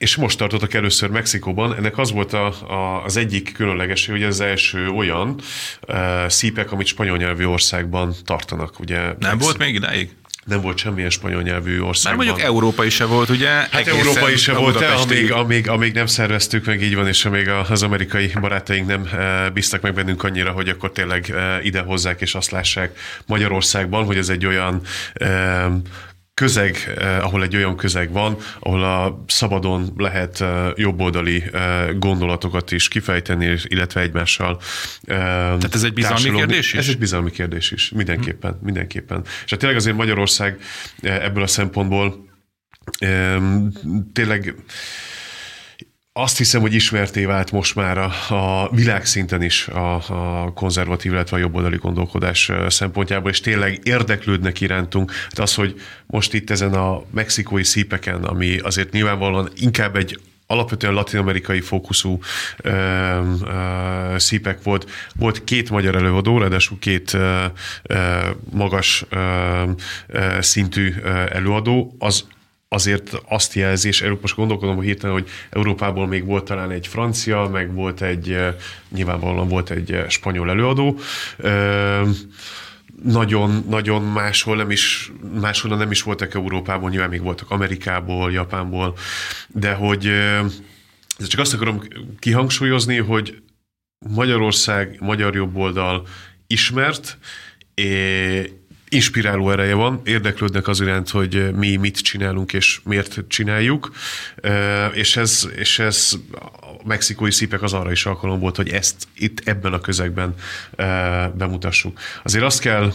[0.00, 1.74] és most tartottak először Mexikóban.
[1.74, 5.40] Ennek az volt a, a, az egyik különleges, hogy az első olyan
[5.88, 8.80] uh, szípek, amit spanyol nyelvű országban tartanak.
[8.80, 10.10] Ugye, Nem Mexik- volt még idáig?
[10.44, 12.24] Nem volt semmilyen spanyol nyelvű országban.
[12.24, 13.48] Már mondjuk Európa is se volt, ugye?
[13.48, 17.24] Hát Európa is se volt, de amíg, amíg, amíg nem szerveztük meg, így van, és
[17.24, 19.08] amíg az amerikai barátaink nem
[19.52, 24.28] bíztak meg bennünk annyira, hogy akkor tényleg ide hozzák és azt lássák Magyarországban, hogy ez
[24.28, 24.82] egy olyan
[26.34, 32.72] közeg, eh, ahol egy olyan közeg van, ahol a szabadon lehet eh, jobboldali eh, gondolatokat
[32.72, 34.60] is kifejteni, illetve egymással.
[35.04, 36.78] Eh, Tehát ez egy bizalmi kérdés is?
[36.78, 38.64] Ez egy bizalmi kérdés is, mindenképpen, hm.
[38.64, 39.22] mindenképpen.
[39.44, 40.58] És hát tényleg azért Magyarország
[41.00, 42.28] eh, ebből a szempontból
[42.98, 43.42] eh,
[44.12, 44.54] tényleg
[46.20, 51.36] azt hiszem, hogy ismerté vált most már a, a világszinten is a, a konzervatív, illetve
[51.36, 55.12] a jobboldali gondolkodás szempontjából, és tényleg érdeklődnek irántunk.
[55.12, 60.92] Hát az, hogy most itt ezen a mexikói szípeken, ami azért nyilvánvalóan inkább egy alapvetően
[60.92, 62.18] latin-amerikai fókuszú
[62.56, 62.70] ö,
[63.44, 64.90] ö, szípek volt.
[65.16, 67.44] Volt két magyar előadó, ráadásul két ö,
[67.82, 68.18] ö,
[68.50, 69.62] magas ö,
[70.06, 70.94] ö, szintű
[71.32, 71.94] előadó.
[71.98, 72.24] Az
[72.72, 77.48] azért azt jelzi, és most gondolkodom hogy hirtelen, hogy Európából még volt talán egy francia,
[77.52, 78.38] meg volt egy,
[78.88, 80.98] nyilvánvalóan volt egy spanyol előadó.
[83.02, 88.96] Nagyon, nagyon máshol nem is, máshol nem is voltak Európában, nyilván még voltak Amerikából, Japánból,
[89.48, 90.10] de hogy
[91.18, 91.82] csak azt akarom
[92.18, 93.42] kihangsúlyozni, hogy
[94.08, 96.06] Magyarország, magyar jobboldal
[96.46, 97.18] ismert,
[98.92, 103.92] inspiráló ereje van, érdeklődnek az iránt, hogy mi mit csinálunk és miért csináljuk,
[104.92, 109.40] és ez, és ez a mexikói szípek az arra is alkalom volt, hogy ezt itt
[109.44, 110.34] ebben a közegben
[111.34, 111.98] bemutassuk.
[112.22, 112.92] Azért azt kell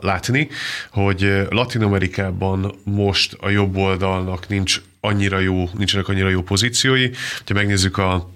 [0.00, 0.48] látni,
[0.90, 7.10] hogy Latin Amerikában most a jobb oldalnak nincs annyira jó, nincsenek annyira jó pozíciói.
[7.46, 8.33] Ha megnézzük a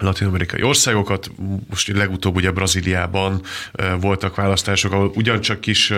[0.00, 1.30] latin-amerikai országokat.
[1.68, 3.42] Most legutóbb ugye Brazíliában
[4.00, 5.92] voltak választások, ahol ugyancsak kis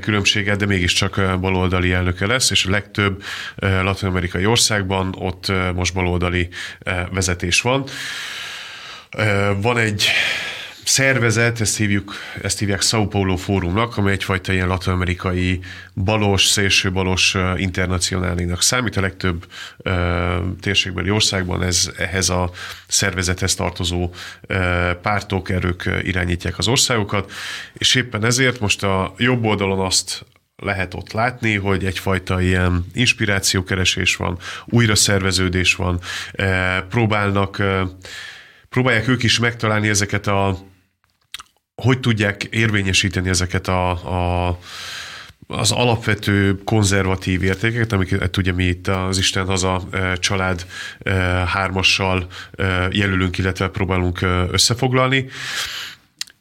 [0.00, 3.22] különbséget, de mégiscsak baloldali elnöke lesz, és a legtöbb
[3.56, 6.48] latin-amerikai országban ott most baloldali
[7.10, 7.84] vezetés van.
[9.60, 10.06] Van egy
[10.84, 15.60] szervezet, ezt hívjuk, ezt hívják São Paulo Fórumnak, ami egyfajta ilyen latin-amerikai
[15.94, 18.96] balos, szélső balos internacionálinak számít.
[18.96, 19.92] A legtöbb uh,
[20.60, 22.50] térségbeli országban ez, ehhez a
[22.86, 27.32] szervezethez tartozó uh, pártok, erők irányítják az országokat,
[27.72, 30.24] és éppen ezért most a jobb oldalon azt
[30.56, 36.00] lehet ott látni, hogy egyfajta ilyen inspirációkeresés van, újra szerveződés van,
[36.88, 37.62] próbálnak
[38.68, 40.58] próbálják ők is megtalálni ezeket a
[41.80, 43.90] hogy tudják érvényesíteni ezeket a,
[44.46, 44.58] a
[45.52, 50.66] az alapvető konzervatív értékeket, amiket ugye mi itt az Isten haza család
[51.46, 52.26] hármassal
[52.90, 55.26] jelölünk, illetve próbálunk összefoglalni.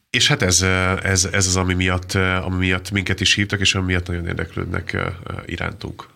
[0.10, 0.62] És hát ez,
[1.04, 4.98] ez, ez az, ami miatt, ami miatt minket is hívtak, és ami miatt nagyon érdeklődnek
[5.46, 6.08] irántunk.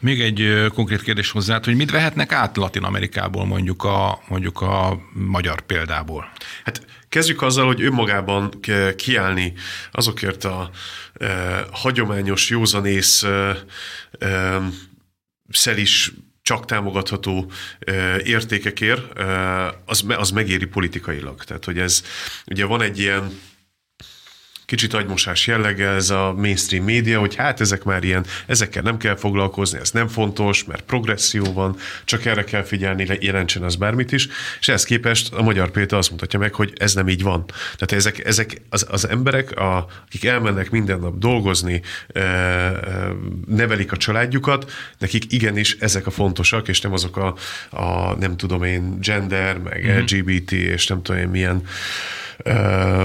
[0.00, 5.00] Még egy konkrét kérdés hozzá, hogy mit vehetnek át Latin Amerikából mondjuk a, mondjuk a
[5.12, 6.32] magyar példából?
[6.64, 8.50] Hát kezdjük azzal, hogy önmagában
[8.96, 9.52] kiállni
[9.92, 10.70] azokért a
[11.14, 13.56] e, hagyományos, józanész e,
[14.18, 14.60] e,
[15.50, 17.50] szelis csak támogatható
[18.24, 19.18] értékekért,
[19.84, 21.44] az, az megéri politikailag.
[21.44, 22.04] Tehát, hogy ez,
[22.46, 23.38] ugye van egy ilyen
[24.70, 29.16] kicsit agymosás jellege ez a mainstream média, hogy hát ezek már ilyen, ezekkel nem kell
[29.16, 34.28] foglalkozni, ez nem fontos, mert progresszió van, csak erre kell figyelni, jelentsen az bármit is,
[34.60, 37.44] és ehhez képest a magyar Péter azt mutatja meg, hogy ez nem így van.
[37.46, 41.82] Tehát ezek, ezek az, az emberek, a, akik elmennek minden nap dolgozni,
[43.46, 47.34] nevelik a családjukat, nekik igenis ezek a fontosak, és nem azok a,
[47.70, 49.98] a nem tudom én, gender, meg mm-hmm.
[49.98, 51.62] LGBT, és nem tudom én milyen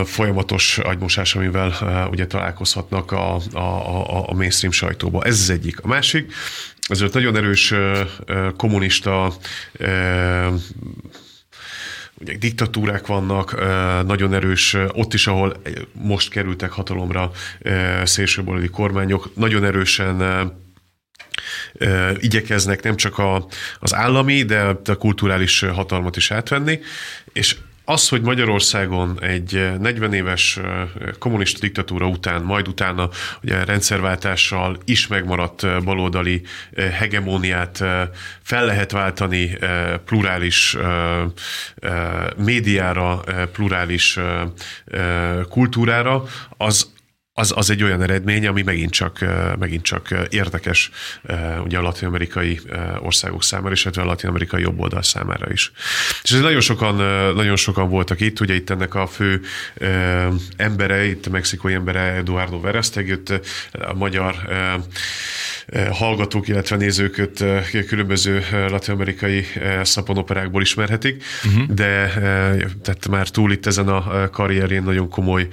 [0.05, 1.73] folyamatos agymosás, amivel
[2.11, 5.23] ugye találkozhatnak a, a, a, a mainstream sajtóba.
[5.23, 5.79] Ez az egyik.
[5.79, 6.33] A másik,
[6.87, 7.73] ezért nagyon erős
[8.57, 9.33] kommunista
[12.19, 13.55] ugye diktatúrák vannak,
[14.05, 17.31] nagyon erős, ott is, ahol most kerültek hatalomra
[18.03, 20.51] szélsőbaloldali kormányok, nagyon erősen
[22.19, 23.47] igyekeznek nem csak a,
[23.79, 26.79] az állami, de a kulturális hatalmat is átvenni,
[27.33, 30.87] és az, hogy Magyarországon egy 40 eh, éves eh,
[31.19, 33.09] kommunista diktatúra után, majd utána
[33.43, 36.41] ugye rendszerváltással is megmaradt eh, baloldali
[36.75, 37.83] hegemóniát
[38.41, 39.57] fel lehet váltani
[40.05, 40.77] plurális
[42.37, 44.19] médiára, plurális
[45.49, 46.23] kultúrára,
[46.57, 46.93] az
[47.37, 49.25] az, az egy olyan eredmény, ami megint csak,
[49.59, 50.89] megint csak érdekes
[51.63, 52.59] ugye a latin-amerikai
[52.99, 55.71] országok számára, és illetve a latin-amerikai jobb oldal számára is.
[56.23, 56.95] És ez nagyon sokan,
[57.35, 59.41] nagyon sokan voltak itt, ugye itt ennek a fő
[60.57, 63.29] embere, itt a mexikói embere Eduardo Veresteg, jött
[63.71, 64.35] a magyar
[65.91, 67.43] hallgatók, illetve nézőköt
[67.87, 69.45] különböző latin-amerikai
[69.83, 71.75] szaponoperákból ismerhetik, uh-huh.
[71.75, 72.07] de
[72.81, 75.47] tehát már túl itt ezen a karrierén nagyon komoly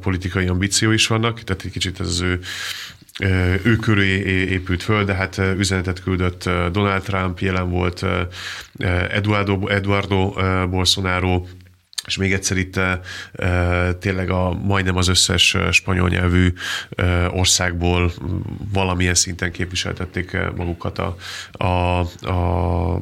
[0.00, 2.40] politikai ambíció is vannak, tehát egy kicsit ez az ő
[3.62, 8.06] ő körül épült föl, de hát üzenetet küldött Donald Trump, jelen volt
[9.10, 10.34] Eduardo, Eduardo
[10.70, 11.46] Bolsonaro,
[12.06, 13.00] és még egyszer itt e,
[14.00, 16.52] tényleg a, majdnem az összes spanyol nyelvű
[16.90, 18.12] e, országból
[18.72, 21.16] valamilyen szinten képviseltették magukat a,
[21.52, 21.64] a,
[22.26, 22.94] a,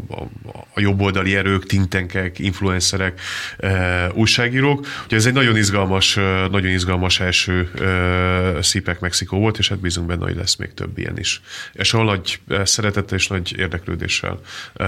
[0.75, 3.21] a jobboldali erők, tintenkek, influencerek,
[3.59, 4.87] e, újságírók.
[5.05, 6.15] Ugye ez egy nagyon izgalmas,
[6.51, 10.99] nagyon izgalmas első e, szípek Mexikó volt, és hát bízunk benne, hogy lesz még több
[10.99, 11.41] ilyen is.
[11.73, 14.41] És ahol nagy szeretettel és nagy érdeklődéssel
[14.75, 14.87] e,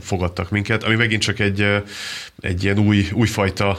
[0.00, 1.82] fogadtak minket, ami megint csak egy,
[2.40, 3.78] egy ilyen új, újfajta fajta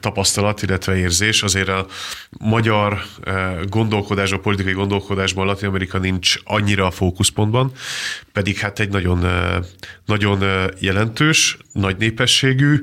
[0.00, 1.42] tapasztalat, illetve érzés.
[1.42, 1.86] Azért a
[2.30, 3.02] magyar
[3.68, 7.72] gondolkodásban, politikai gondolkodásban Latin Amerika nincs annyira a fókuszpontban,
[8.32, 9.26] pedig hát egy nagyon,
[10.06, 10.44] nagyon
[10.78, 12.80] jelentős, nagy népességű,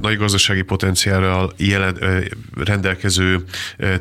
[0.00, 1.96] nagy gazdasági potenciálral jelen,
[2.56, 3.44] rendelkező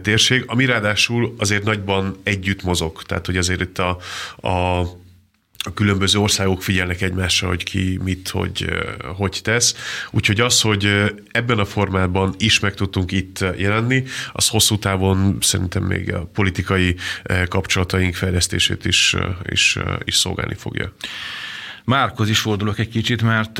[0.02, 3.04] térség, ami ráadásul azért nagyban együtt mozog.
[3.04, 3.98] Tehát, hogy azért itt a,
[4.48, 4.84] a
[5.64, 8.66] a különböző országok figyelnek egymásra, hogy ki mit, hogy,
[9.16, 9.76] hogy tesz.
[10.12, 15.84] Úgyhogy az, hogy ebben a formában is meg tudtunk itt jelenni, az hosszú távon szerintem
[15.84, 16.96] még a politikai
[17.48, 20.94] kapcsolataink fejlesztését is, is, is szolgálni fogja.
[21.84, 23.60] Márkhoz is fordulok egy kicsit, mert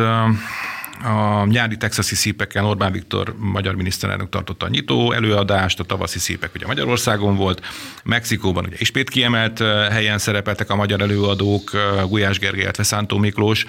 [1.04, 6.56] a nyári texasi szépeken Orbán Viktor magyar miniszterelnök tartotta a nyitó előadást, a tavaszi szépek
[6.56, 7.66] ugye Magyarországon volt,
[8.04, 9.60] Mexikóban ugye ismét kiemelt
[9.92, 11.72] helyen szerepeltek a magyar előadók,
[12.08, 13.66] Gulyás Gergely, illetve Szántó Miklós,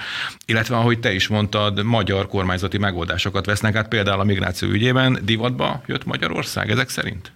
[0.46, 5.82] illetve ahogy te is mondtad, magyar kormányzati megoldásokat vesznek át, például a migráció ügyében divatba
[5.86, 7.32] jött Magyarország ezek szerint?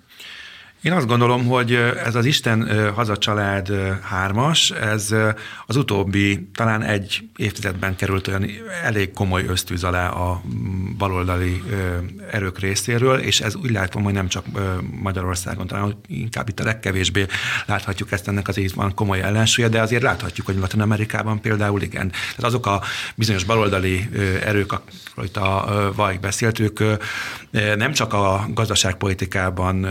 [0.87, 3.72] Én azt gondolom, hogy ez az Isten hazacsalád
[4.03, 5.14] hármas, ez
[5.66, 8.46] az utóbbi talán egy évtizedben került olyan
[8.83, 10.42] elég komoly ösztűz alá a
[10.99, 11.62] baloldali
[12.31, 14.44] erők részéről, és ez úgy látom, hogy nem csak
[15.03, 17.27] Magyarországon, talán inkább itt a legkevésbé
[17.66, 22.09] láthatjuk ezt, ennek azért van komoly ellensúlya, de azért láthatjuk, hogy Latin Amerikában például igen.
[22.11, 22.83] Tehát azok a
[23.14, 24.09] bizonyos baloldali
[24.44, 26.81] erők, akikről itt a Vajk beszélt, ők
[27.77, 29.87] nem csak a gazdaságpolitikában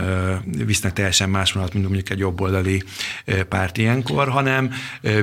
[0.64, 2.82] visznek teljesen más vonalat, mint mondjuk egy jobboldali
[3.48, 4.72] párt ilyenkor, hanem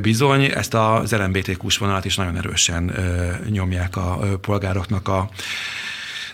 [0.01, 2.91] bizony ezt az LMBTQ-s vonalat is nagyon erősen
[3.49, 5.29] nyomják a polgároknak a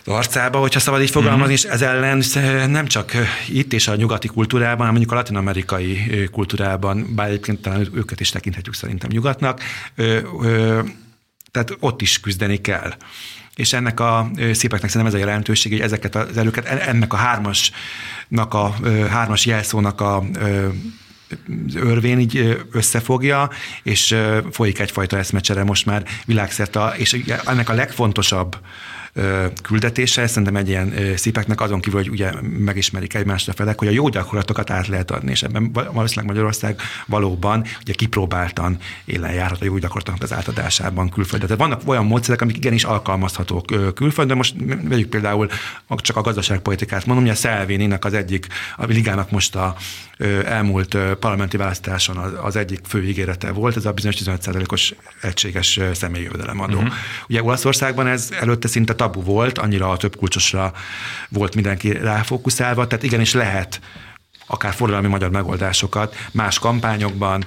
[0.04, 1.52] arcába, hogyha szabad így fogalmazni, mm-hmm.
[1.52, 2.22] és ez ellen
[2.70, 3.12] nem csak
[3.48, 8.30] itt és a nyugati kultúrában, hanem mondjuk a latin-amerikai kultúrában, bár egyébként talán őket is
[8.30, 9.60] tekinthetjük szerintem nyugatnak,
[11.50, 12.94] tehát ott is küzdeni kell.
[13.54, 18.54] És ennek a szépeknek szerintem ez a jelentőség, hogy ezeket az előket, ennek a hármasnak
[18.54, 18.74] a
[19.10, 20.24] hármas jelszónak a
[21.74, 23.50] örvén így összefogja,
[23.82, 24.16] és
[24.50, 28.56] folyik egyfajta eszmecsere most már világszerte, és ennek a legfontosabb
[29.62, 33.90] küldetése, szerintem egy ilyen szépeknek azon kívül, hogy ugye megismerik egymást a felek, hogy a
[33.90, 39.64] jó gyakorlatokat át lehet adni, és ebben valószínűleg Magyarország valóban ugye kipróbáltan élen járhat a
[39.64, 41.46] jó gyakorlatoknak az átadásában külföldre.
[41.46, 44.36] Tehát vannak olyan módszerek, amik igenis alkalmazhatók külföldön.
[44.36, 45.48] Most vegyük például
[45.96, 48.46] csak a gazdaságpolitikát mondom, hogy a Szelvéninek az egyik,
[48.76, 49.76] a ligának most a
[50.44, 56.76] elmúlt parlamenti választáson az egyik fő ígérete volt, ez a bizonyos 15%-os egységes személyi jövedelemadó.
[56.76, 56.92] Uh-huh.
[57.28, 60.72] Ugye Olaszországban ez előtte szinte tabu volt, annyira a több kulcsosra
[61.28, 63.80] volt mindenki ráfókuszálva, tehát igenis lehet
[64.46, 67.44] akár forradalmi magyar megoldásokat más kampányokban,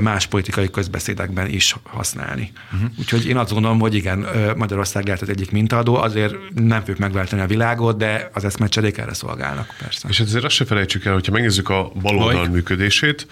[0.00, 2.52] más politikai közbeszédekben is használni.
[2.72, 2.90] Uh-huh.
[2.98, 4.26] Úgyhogy én azt gondolom, hogy igen,
[4.56, 9.14] Magyarország lehet az egyik mintaadó, azért nem fogjuk megváltani a világot, de az eszmecserék erre
[9.14, 10.08] szolgálnak, persze.
[10.08, 13.26] És ezért azt se felejtsük el, hogyha megnézzük a baloldal működését,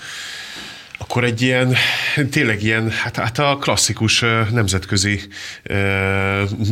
[0.99, 1.75] akkor egy ilyen,
[2.31, 5.21] tényleg ilyen, hát, hát a klasszikus nemzetközi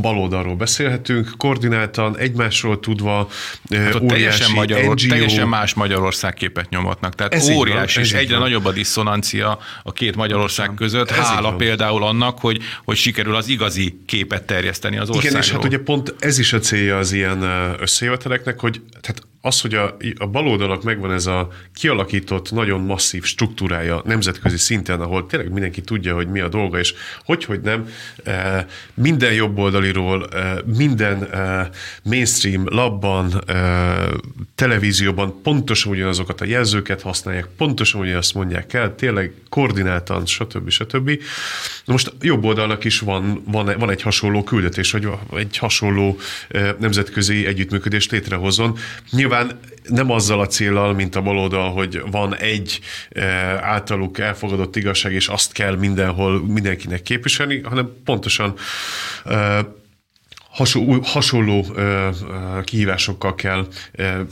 [0.00, 3.28] baloldalról beszélhetünk, koordináltan, egymásról tudva,
[3.70, 5.08] hát óriási teljesen, Magyaror, NGO.
[5.08, 7.14] teljesen más Magyarország képet nyomatnak.
[7.14, 8.42] Tehát ez óriási, és egyre van.
[8.42, 13.48] nagyobb a diszonancia a két Magyarország között, ez hála például annak, hogy, hogy sikerül az
[13.48, 15.30] igazi képet terjeszteni az országról.
[15.30, 17.42] Igen, és hát ugye pont ez is a célja az ilyen
[17.80, 24.02] összejöveteleknek, hogy tehát az, hogy a, a baloldalak megvan ez a kialakított, nagyon masszív struktúrája
[24.04, 26.94] nemzetközi szinten, ahol tényleg mindenki tudja, hogy mi a dolga, és
[27.24, 27.88] hogy, hogy nem,
[28.24, 31.66] eh, minden jobboldaliról, eh, minden eh,
[32.02, 33.44] mainstream labban,
[34.54, 40.70] televízióban pontosan ugyanazokat a jelzőket használják, pontosan ugyanazt mondják el, tényleg koordináltan, stb.
[40.70, 41.22] stb.
[41.84, 46.18] Most jobb oldalnak is van, van, van egy hasonló küldetés, hogy egy hasonló
[46.78, 48.78] nemzetközi együttműködést létrehozzon.
[49.10, 49.58] Nyilván Nyilván
[49.88, 52.80] nem azzal a célral, mint a baloldal, hogy van egy
[53.60, 58.54] általuk elfogadott igazság, és azt kell mindenhol mindenkinek képviselni, hanem pontosan
[60.56, 61.66] hasonló, hasonló
[62.64, 63.66] kihívásokkal kell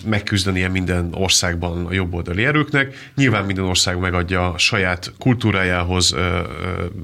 [0.05, 3.11] megküzdenie minden országban a jobboldali erőknek.
[3.15, 6.15] Nyilván minden ország megadja a saját kultúrájához,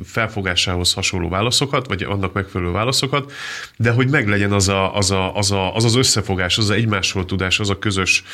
[0.04, 3.32] felfogásához hasonló válaszokat, vagy annak megfelelő válaszokat,
[3.76, 7.24] de hogy meglegyen az a, az, a, az, a, az az összefogás, az a egymásról
[7.24, 8.24] tudás, az a közös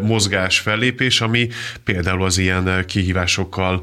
[0.00, 1.48] mozgás, fellépés, ami
[1.84, 3.80] például az ilyen kihívásokkal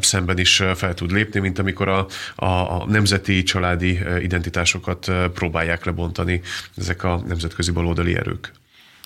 [0.00, 5.84] szemben is fel tud lépni, mint amikor a, a, a nemzeti, családi identitásokat próbálják próbálják
[5.84, 6.40] lebontani
[6.76, 8.52] ezek a nemzetközi baloldali erők.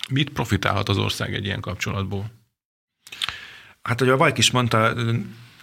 [0.09, 2.31] Mit profitálhat az ország egy ilyen kapcsolatból?
[3.81, 4.93] Hát, hogy a Vajk is mondta,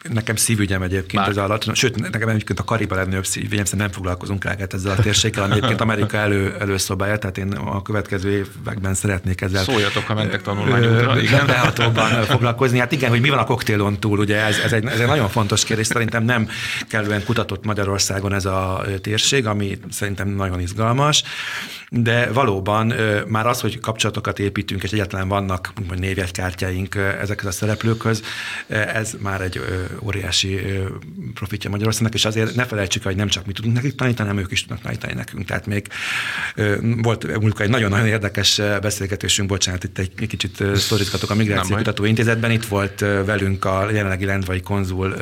[0.08, 1.28] Nekem szívügyem egyébként Már.
[1.28, 5.02] ez alatt, sőt, nekem egyébként a Kariba legnagyobb szívügyem, szerintem nem foglalkozunk el ezzel a
[5.02, 9.62] térséggel, ami egyébként Amerika elő, előszobája, tehát én a következő években szeretnék ezzel.
[9.62, 11.46] Szóljatok, ha mentek tanulmányokra, igen.
[11.46, 12.78] Behatóban foglalkozni.
[12.78, 15.28] Hát igen, hogy mi van a koktélon túl, ugye ez, ez, egy, ez egy nagyon
[15.28, 16.48] fontos kérdés, szerintem nem
[16.88, 21.22] kellően kutatott Magyarországon ez a térség, ami szerintem nagyon izgalmas
[21.92, 22.94] de valóban
[23.26, 28.22] már az, hogy kapcsolatokat építünk, és egyetlen vannak névjegykártyáink ezekhez a szereplőkhöz,
[28.66, 29.60] ez már egy
[30.02, 30.60] óriási
[31.34, 34.50] profitja Magyarországnak, és azért ne felejtsük, hogy nem csak mi tudunk nekik tanítani, hanem ők
[34.50, 35.44] is tudnak tanítani nekünk.
[35.44, 35.86] Tehát még
[37.02, 42.50] volt mondjuk egy nagyon-nagyon érdekes beszélgetésünk, bocsánat, itt egy kicsit sztorizgatok a Migráció Kutató Intézetben,
[42.50, 45.16] itt volt velünk a jelenlegi lendvai konzul,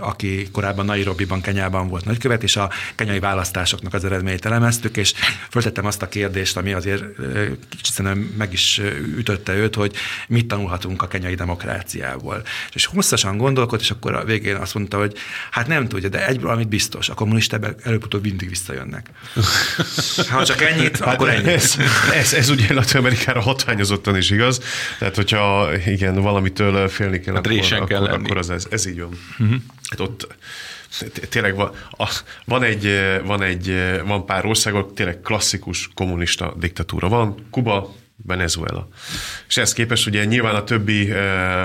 [0.00, 5.14] aki korábban Nairobiban, Kenyában volt nagykövet, és a kenyai választásoknak az eredményét elemeztük, és
[5.50, 7.04] föltettem feltettem azt a kérdést, ami azért
[7.68, 8.80] kicsit szerintem meg is
[9.16, 9.94] ütötte őt, hogy
[10.28, 12.42] mit tanulhatunk a kenyai demokráciából.
[12.72, 15.14] És hosszasan gondolkodt, és akkor a végén azt mondta, hogy
[15.50, 19.10] hát nem tudja, de egy valamit biztos, a kommunisták előbb-utóbb mindig visszajönnek.
[20.30, 21.52] Ha csak ennyit, hát akkor ennyi.
[21.52, 21.76] Ez,
[22.14, 24.60] ez, ez ugye Latin-Amerikára hatványozottan is igaz,
[24.98, 29.00] tehát hogyha igen, valamitől félni kell, hát akkor, kell akkor, akkor az ez, ez így
[29.00, 29.18] van.
[29.38, 29.56] Uh-huh.
[29.90, 30.34] Hát ott
[31.28, 31.70] tényleg van,
[32.44, 33.74] van, egy, van, egy,
[34.04, 37.46] van pár ország, ahol tényleg klasszikus kommunista diktatúra van.
[37.50, 37.94] Kuba,
[38.26, 38.88] Venezuela.
[39.48, 41.16] És ezt képest ugye nyilván a többi uh,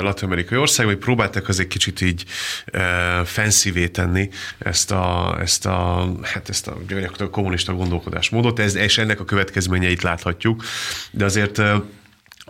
[0.02, 2.26] latin-amerikai ország, hogy próbáltak azért kicsit így
[2.74, 6.78] uh, fancy tenni ezt a, ezt a, hát ezt a,
[7.18, 10.64] a kommunista gondolkodásmódot, ez, és ennek a következményeit láthatjuk,
[11.12, 11.84] de azért uh,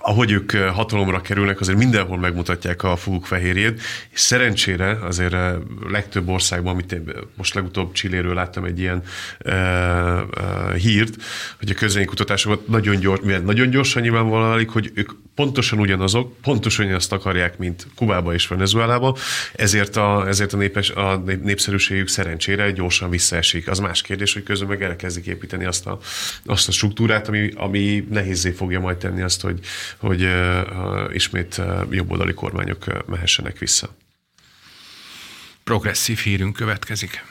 [0.07, 5.35] ahogy ők hatalomra kerülnek, azért mindenhol megmutatják a foguk fehérjét, és szerencsére azért
[5.89, 9.03] legtöbb országban, amit én most legutóbb Csilléről láttam egy ilyen
[9.45, 11.15] uh, uh, hírt,
[11.59, 17.57] hogy a közvénykutatásokban nagyon, gyors, nagyon gyorsan nyilvánvalóan hogy ők pontosan ugyanazok, pontosan ugyanazt akarják,
[17.57, 19.17] mint Kubába és Venezuelába,
[19.53, 23.69] ezért a, ezért a, népes, a népszerűségük szerencsére gyorsan visszaesik.
[23.69, 25.99] Az más kérdés, hogy közben meg elkezdik építeni azt a,
[26.45, 29.59] azt a struktúrát, ami, ami nehézé fogja majd tenni azt, hogy,
[29.97, 30.27] hogy
[31.13, 33.95] ismét jobboldali kormányok mehessenek vissza.
[35.63, 37.23] Progresszív hírünk következik.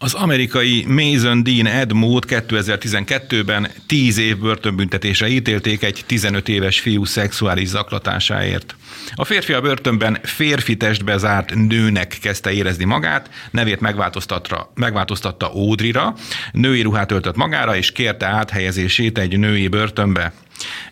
[0.00, 7.68] Az amerikai Mason Dean Edmund 2012-ben 10 év börtönbüntetésre ítélték egy 15 éves fiú szexuális
[7.68, 8.76] zaklatásáért.
[9.14, 16.14] A férfi a börtönben férfi testbe zárt nőnek kezdte érezni magát, nevét megváltoztatta, megváltoztatta Ódrira,
[16.52, 20.32] női ruhát öltött magára, és kérte áthelyezését egy női börtönbe.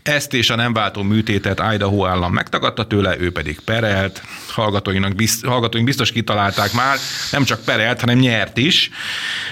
[0.02, 4.22] Ezt és a nem váltó műtétet Idaho állam megtagadta tőle, ő pedig perelt.
[4.48, 6.96] Hallgatóinak bizt, hallgatóink biztos kitalálták már,
[7.30, 8.90] nem csak perelt, hanem nyert is.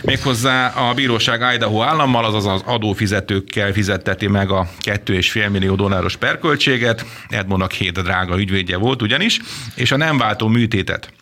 [0.02, 7.04] Méghozzá a bíróság Idaho állammal, azaz az adófizetőkkel fizetteti meg a 2,5 millió dolláros perköltséget.
[7.28, 9.40] Edmondnak hét drága ügyvédje volt ugyanis,
[9.74, 11.12] és a nem váltó műtétet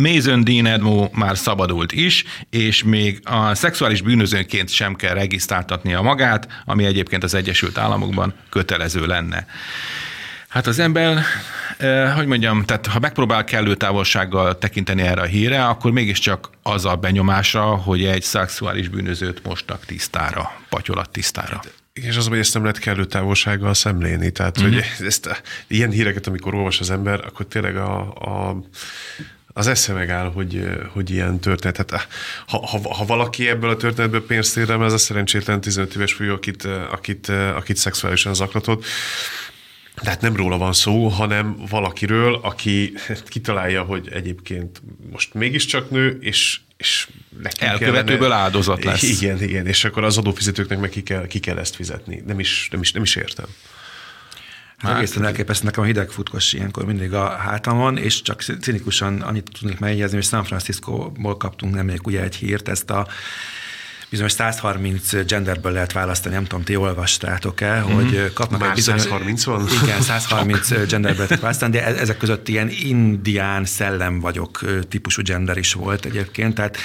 [0.00, 6.48] Mason Dean Edmo már szabadult is, és még a szexuális bűnözőnként sem kell regisztráltatnia magát,
[6.64, 9.46] ami egyébként az Egyesült Államokban kötelező lenne.
[10.48, 11.22] Hát az ember,
[11.78, 16.84] eh, hogy mondjam, tehát ha megpróbál kellő távolsággal tekinteni erre a híre, akkor mégiscsak az
[16.84, 21.60] a benyomásra, hogy egy szexuális bűnözőt mostak tisztára, patyolat tisztára.
[21.92, 24.30] És az, hogy ezt nem lehet kellő távolsággal szemlélni.
[24.30, 24.72] Tehát, mm-hmm.
[24.72, 28.56] hogy ezt, ilyen híreket, amikor olvas az ember, akkor tényleg a, a
[29.52, 31.76] az esze megáll, hogy, hogy ilyen történet.
[31.76, 32.08] Hát,
[32.46, 36.32] ha, ha, ha, valaki ebből a történetből pénzt érdemel, ez a szerencsétlen 15 éves fiú,
[36.32, 38.84] akit, akit, akit szexuálisan zaklatott.
[39.94, 42.92] Tehát nem róla van szó, hanem valakiről, aki
[43.28, 47.08] kitalálja, hogy egyébként most mégiscsak nő, és, és
[47.58, 49.02] Elkövetőből kellene, áldozat lesz.
[49.02, 52.22] Igen, igen, és akkor az adófizetőknek meg ki kell, ki kell ezt fizetni.
[52.26, 53.46] Nem is, nem is, nem is értem.
[54.82, 59.50] Hát, egészen elképesztő nekem a hideg futkos ilyenkor mindig a hátamon, és csak cinikusan annyit
[59.60, 63.06] tudnék megjegyezni, hogy San Francisco-ból kaptunk nemrég ugye egy hírt, ezt a
[64.12, 67.94] bizonyos 130 genderből lehet választani, nem tudom, ti olvastátok-e, mm-hmm.
[67.94, 69.02] hogy kapnak Már egy bizonyos...
[69.02, 69.68] 130 van?
[69.82, 75.56] Igen, 130 genderből lehet választani, de e- ezek között ilyen indián szellem vagyok típusú gender
[75.56, 76.76] is volt egyébként, tehát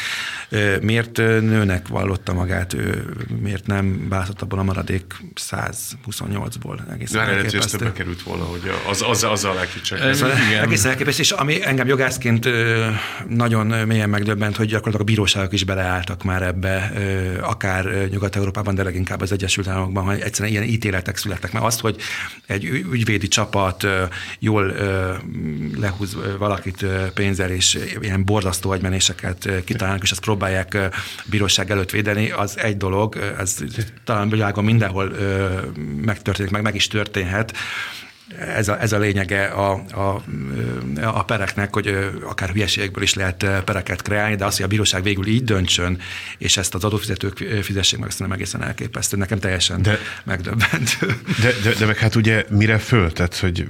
[0.81, 5.15] miért nőnek vallotta magát, ő miért nem választott abból a maradék
[5.51, 7.57] 128-ból egészen Már elképesztő.
[7.57, 10.01] ez többe került volna, hogy az, az, azzal lelkicsek.
[10.61, 12.49] Egészen elképesztő, és ami engem jogászként
[13.29, 16.91] nagyon mélyen megdöbbent, hogy gyakorlatilag a bíróságok is beleálltak már ebbe,
[17.41, 21.51] akár Nyugat-Európában, de leginkább az Egyesült Államokban, hogy egyszerűen ilyen ítéletek születtek.
[21.51, 21.95] Mert azt, hogy
[22.45, 23.87] egy ügyvédi csapat
[24.39, 24.73] jól
[25.77, 30.77] lehúz valakit pénzzel, és ilyen borzasztó agymenéseket kitalálnak, és azt próbálják
[31.25, 33.57] bíróság előtt védeni, az egy dolog, ez
[34.03, 35.11] talán világon mindenhol
[36.01, 37.53] megtörténik, meg meg is történhet,
[38.35, 40.23] ez a, ez a lényege a, a,
[41.01, 45.27] a pereknek, hogy akár hülyeségekből is lehet pereket kreálni, de az, hogy a bíróság végül
[45.27, 45.99] így döntsön,
[46.37, 49.17] és ezt az adófizetők fizessék meg, nem egészen elképesztő.
[49.17, 51.05] Nekem teljesen de, megdöbbentő.
[51.41, 53.11] De, de, de meg hát ugye mire föl?
[53.11, 53.67] Tehát, hogy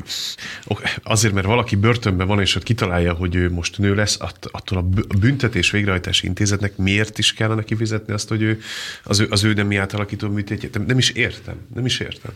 [1.04, 4.18] azért, mert valaki börtönben van, és ott kitalálja, hogy ő most nő lesz,
[4.52, 8.60] attól a büntetés végrehajtási intézetnek miért is kellene kifizetni azt, hogy ő
[9.04, 10.86] az ő, az ő nemi átalakító műtétjét?
[10.88, 11.56] Nem is értem.
[11.74, 12.32] Nem is értem.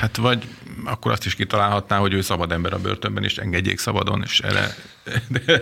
[0.00, 0.42] Hát vagy
[0.84, 4.74] akkor azt is kitalálhatná, hogy ő szabad ember a börtönben, és engedjék szabadon, és erre,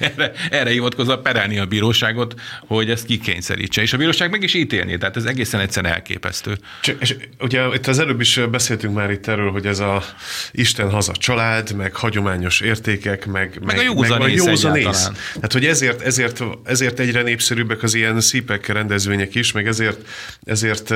[0.00, 3.82] erre, erre hivatkozva perelni a bíróságot, hogy ezt kikényszerítse.
[3.82, 6.58] És a bíróság meg is ítélni, tehát ez egészen egyszerűen elképesztő.
[6.80, 10.02] Csak, és ugye itt az előbb is beszéltünk már itt erről, hogy ez a
[10.50, 15.10] Isten haza család, meg hagyományos értékek, meg, meg, meg a józanész józanész.
[15.34, 20.08] Tehát, hogy ezért, ezért, ezért egyre népszerűbbek az ilyen szípek rendezvények is, meg ezért,
[20.44, 20.94] ezért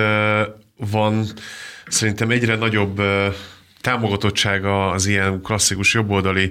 [0.76, 1.26] van
[1.86, 3.00] szerintem egyre nagyobb
[3.84, 6.50] támogatottsága az ilyen klasszikus jobboldali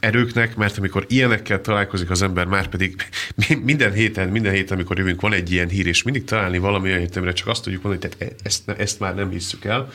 [0.00, 3.08] erőknek, mert amikor ilyenekkel találkozik az ember, már pedig
[3.70, 7.00] minden héten, minden héten, amikor jövünk, van egy ilyen hír, és mindig találni valami olyan
[7.00, 9.92] hétemre, csak azt tudjuk mondani, hogy tehát ezt, ezt már nem hisszük el,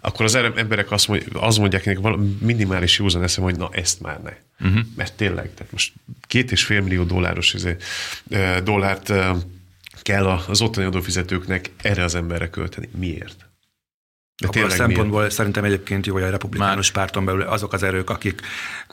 [0.00, 2.06] akkor az emberek azt, mondják, azt mondják nekik
[2.40, 4.32] minimális józan eszem, hogy na ezt már ne.
[4.68, 4.84] Uh-huh.
[4.96, 5.92] Mert tényleg, tehát most
[6.26, 7.76] két és fél millió dolláros izé,
[8.64, 9.12] dollárt
[10.02, 12.88] kell az ottani adófizetőknek erre az emberre költeni.
[12.98, 13.52] Miért?
[14.52, 15.30] De a szempontból milyen?
[15.30, 17.04] szerintem egyébként jó, hogy a republikánus Már.
[17.04, 18.40] párton belül azok az erők, akik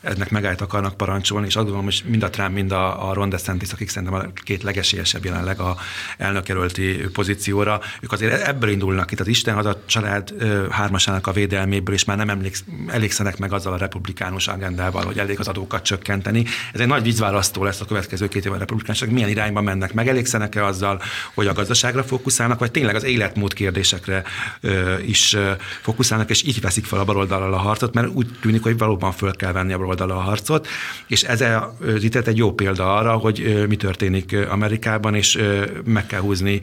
[0.02, 3.30] ennek megállt akarnak parancsolni, és azt gondolom, hogy mind a Trump, mind a, a Ron
[3.30, 5.78] DeSantis, akik szerintem a két legesélyesebb jelenleg a
[6.18, 10.34] elnökjelölti pozícióra, ők azért ebből indulnak itt az Isten a család
[10.70, 15.40] hármasának a védelméből, és már nem emléksz, elégszenek meg azzal a republikánus agendával, hogy elég
[15.40, 16.46] az adókat csökkenteni.
[16.74, 20.66] Ez egy nagy vízválasztó lesz a következő két évben a republikánusok, milyen irányba mennek, megelégszenek-e
[20.66, 21.02] azzal,
[21.34, 24.24] hogy a gazdaságra fókuszálnak, vagy tényleg az életmód kérdésekre
[24.62, 25.41] ö, is ö,
[25.82, 29.36] fókuszálnak, és így veszik fel a baloldalal a harcot, mert úgy tűnik, hogy valóban föl
[29.36, 30.68] kell venni a baloldalal a harcot,
[31.08, 35.40] és ez az egy jó példa arra, hogy mi történik Amerikában, és
[35.84, 36.62] meg kell húzni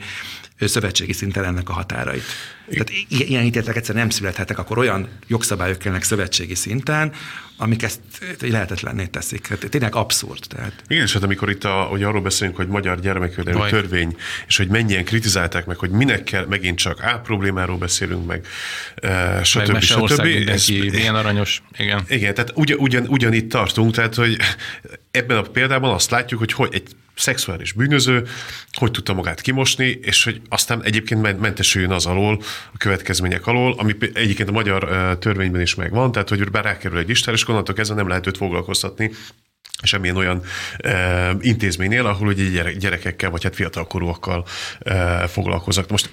[0.67, 2.23] szövetségi szinten ennek a határait.
[2.69, 7.13] Tehát ilyen ítéletek egyszerűen nem születhetnek, akkor olyan jogszabályok kellnek szövetségi szinten,
[7.57, 7.99] amik ezt
[8.39, 9.47] lehetetlenné teszik.
[9.47, 10.43] Hát tényleg abszurd.
[10.47, 10.73] Tehát.
[10.87, 14.15] Igen, és hát amikor itt a, hogy arról beszélünk, hogy magyar gyermekvédelmi törvény,
[14.47, 18.47] és hogy mennyien kritizálták meg, hogy minek kell, megint csak A problémáról beszélünk, meg
[18.95, 19.71] e, stb.
[19.71, 20.21] Meg stb.
[20.21, 20.49] Mindenki,
[20.87, 21.61] ez, milyen aranyos.
[21.77, 22.03] Igen.
[22.07, 24.37] Igen, tehát ugyan, ugyan, ugyanitt tartunk, tehát hogy
[25.11, 26.87] ebben a példában azt látjuk, hogy, hogy egy
[27.19, 28.27] szexuális bűnöző,
[28.71, 32.41] hogy tudta magát kimosni, és hogy aztán egyébként mentesüljön az alól,
[32.73, 37.07] a következmények alól, ami egyébként a magyar törvényben is megvan, tehát hogy bár rákerül egy
[37.07, 39.11] listára, és onnantól kezdve nem lehet őt foglalkoztatni
[39.83, 40.41] semmilyen olyan
[40.77, 44.45] e, intézménynél, ahol ugye gyere, gyerekekkel, vagy hát fiatalkorúakkal
[44.79, 45.89] e, foglalkoznak.
[45.89, 46.09] Most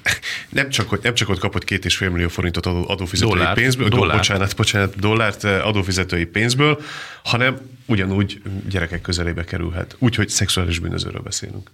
[0.49, 3.89] nem csak, hogy, nem csak ott kapott két és fél millió forintot adófizetői dollár, pénzből,
[3.89, 4.17] dollár.
[4.17, 6.81] bocsánat, bocsánat, dollárt adófizetői pénzből,
[7.25, 9.97] hanem ugyanúgy gyerekek közelébe kerülhet.
[9.99, 11.71] Úgyhogy szexuális bűnözőről beszélünk.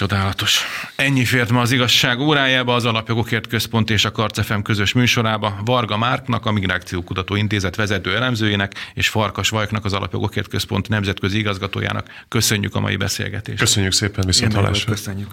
[0.00, 0.60] Csodálatos.
[0.96, 5.60] Ennyi fért ma az igazság órájába, az Alapjogokért Központ és a Karcefem közös műsorába.
[5.64, 12.24] Varga Márknak, a Migrációkutató Intézet vezető elemzőjének, és Farkas Vajknak, az Alapjogokért Központ nemzetközi igazgatójának.
[12.28, 13.58] Köszönjük a mai beszélgetést.
[13.58, 14.90] Köszönjük szépen, viszont hallásra.
[14.90, 15.30] Köszönjük.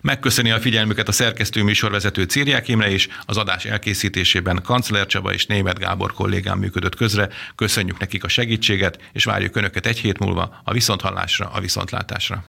[0.00, 5.46] Megköszöni a figyelmüket a szerkesztő műsorvezető Círiák Imre is, az adás elkészítésében Kancler Csaba és
[5.46, 7.28] Német Gábor kollégám működött közre.
[7.54, 12.44] Köszönjük nekik a segítséget, és várjuk Önöket egy hét múlva a viszonthallásra, a viszontlátásra.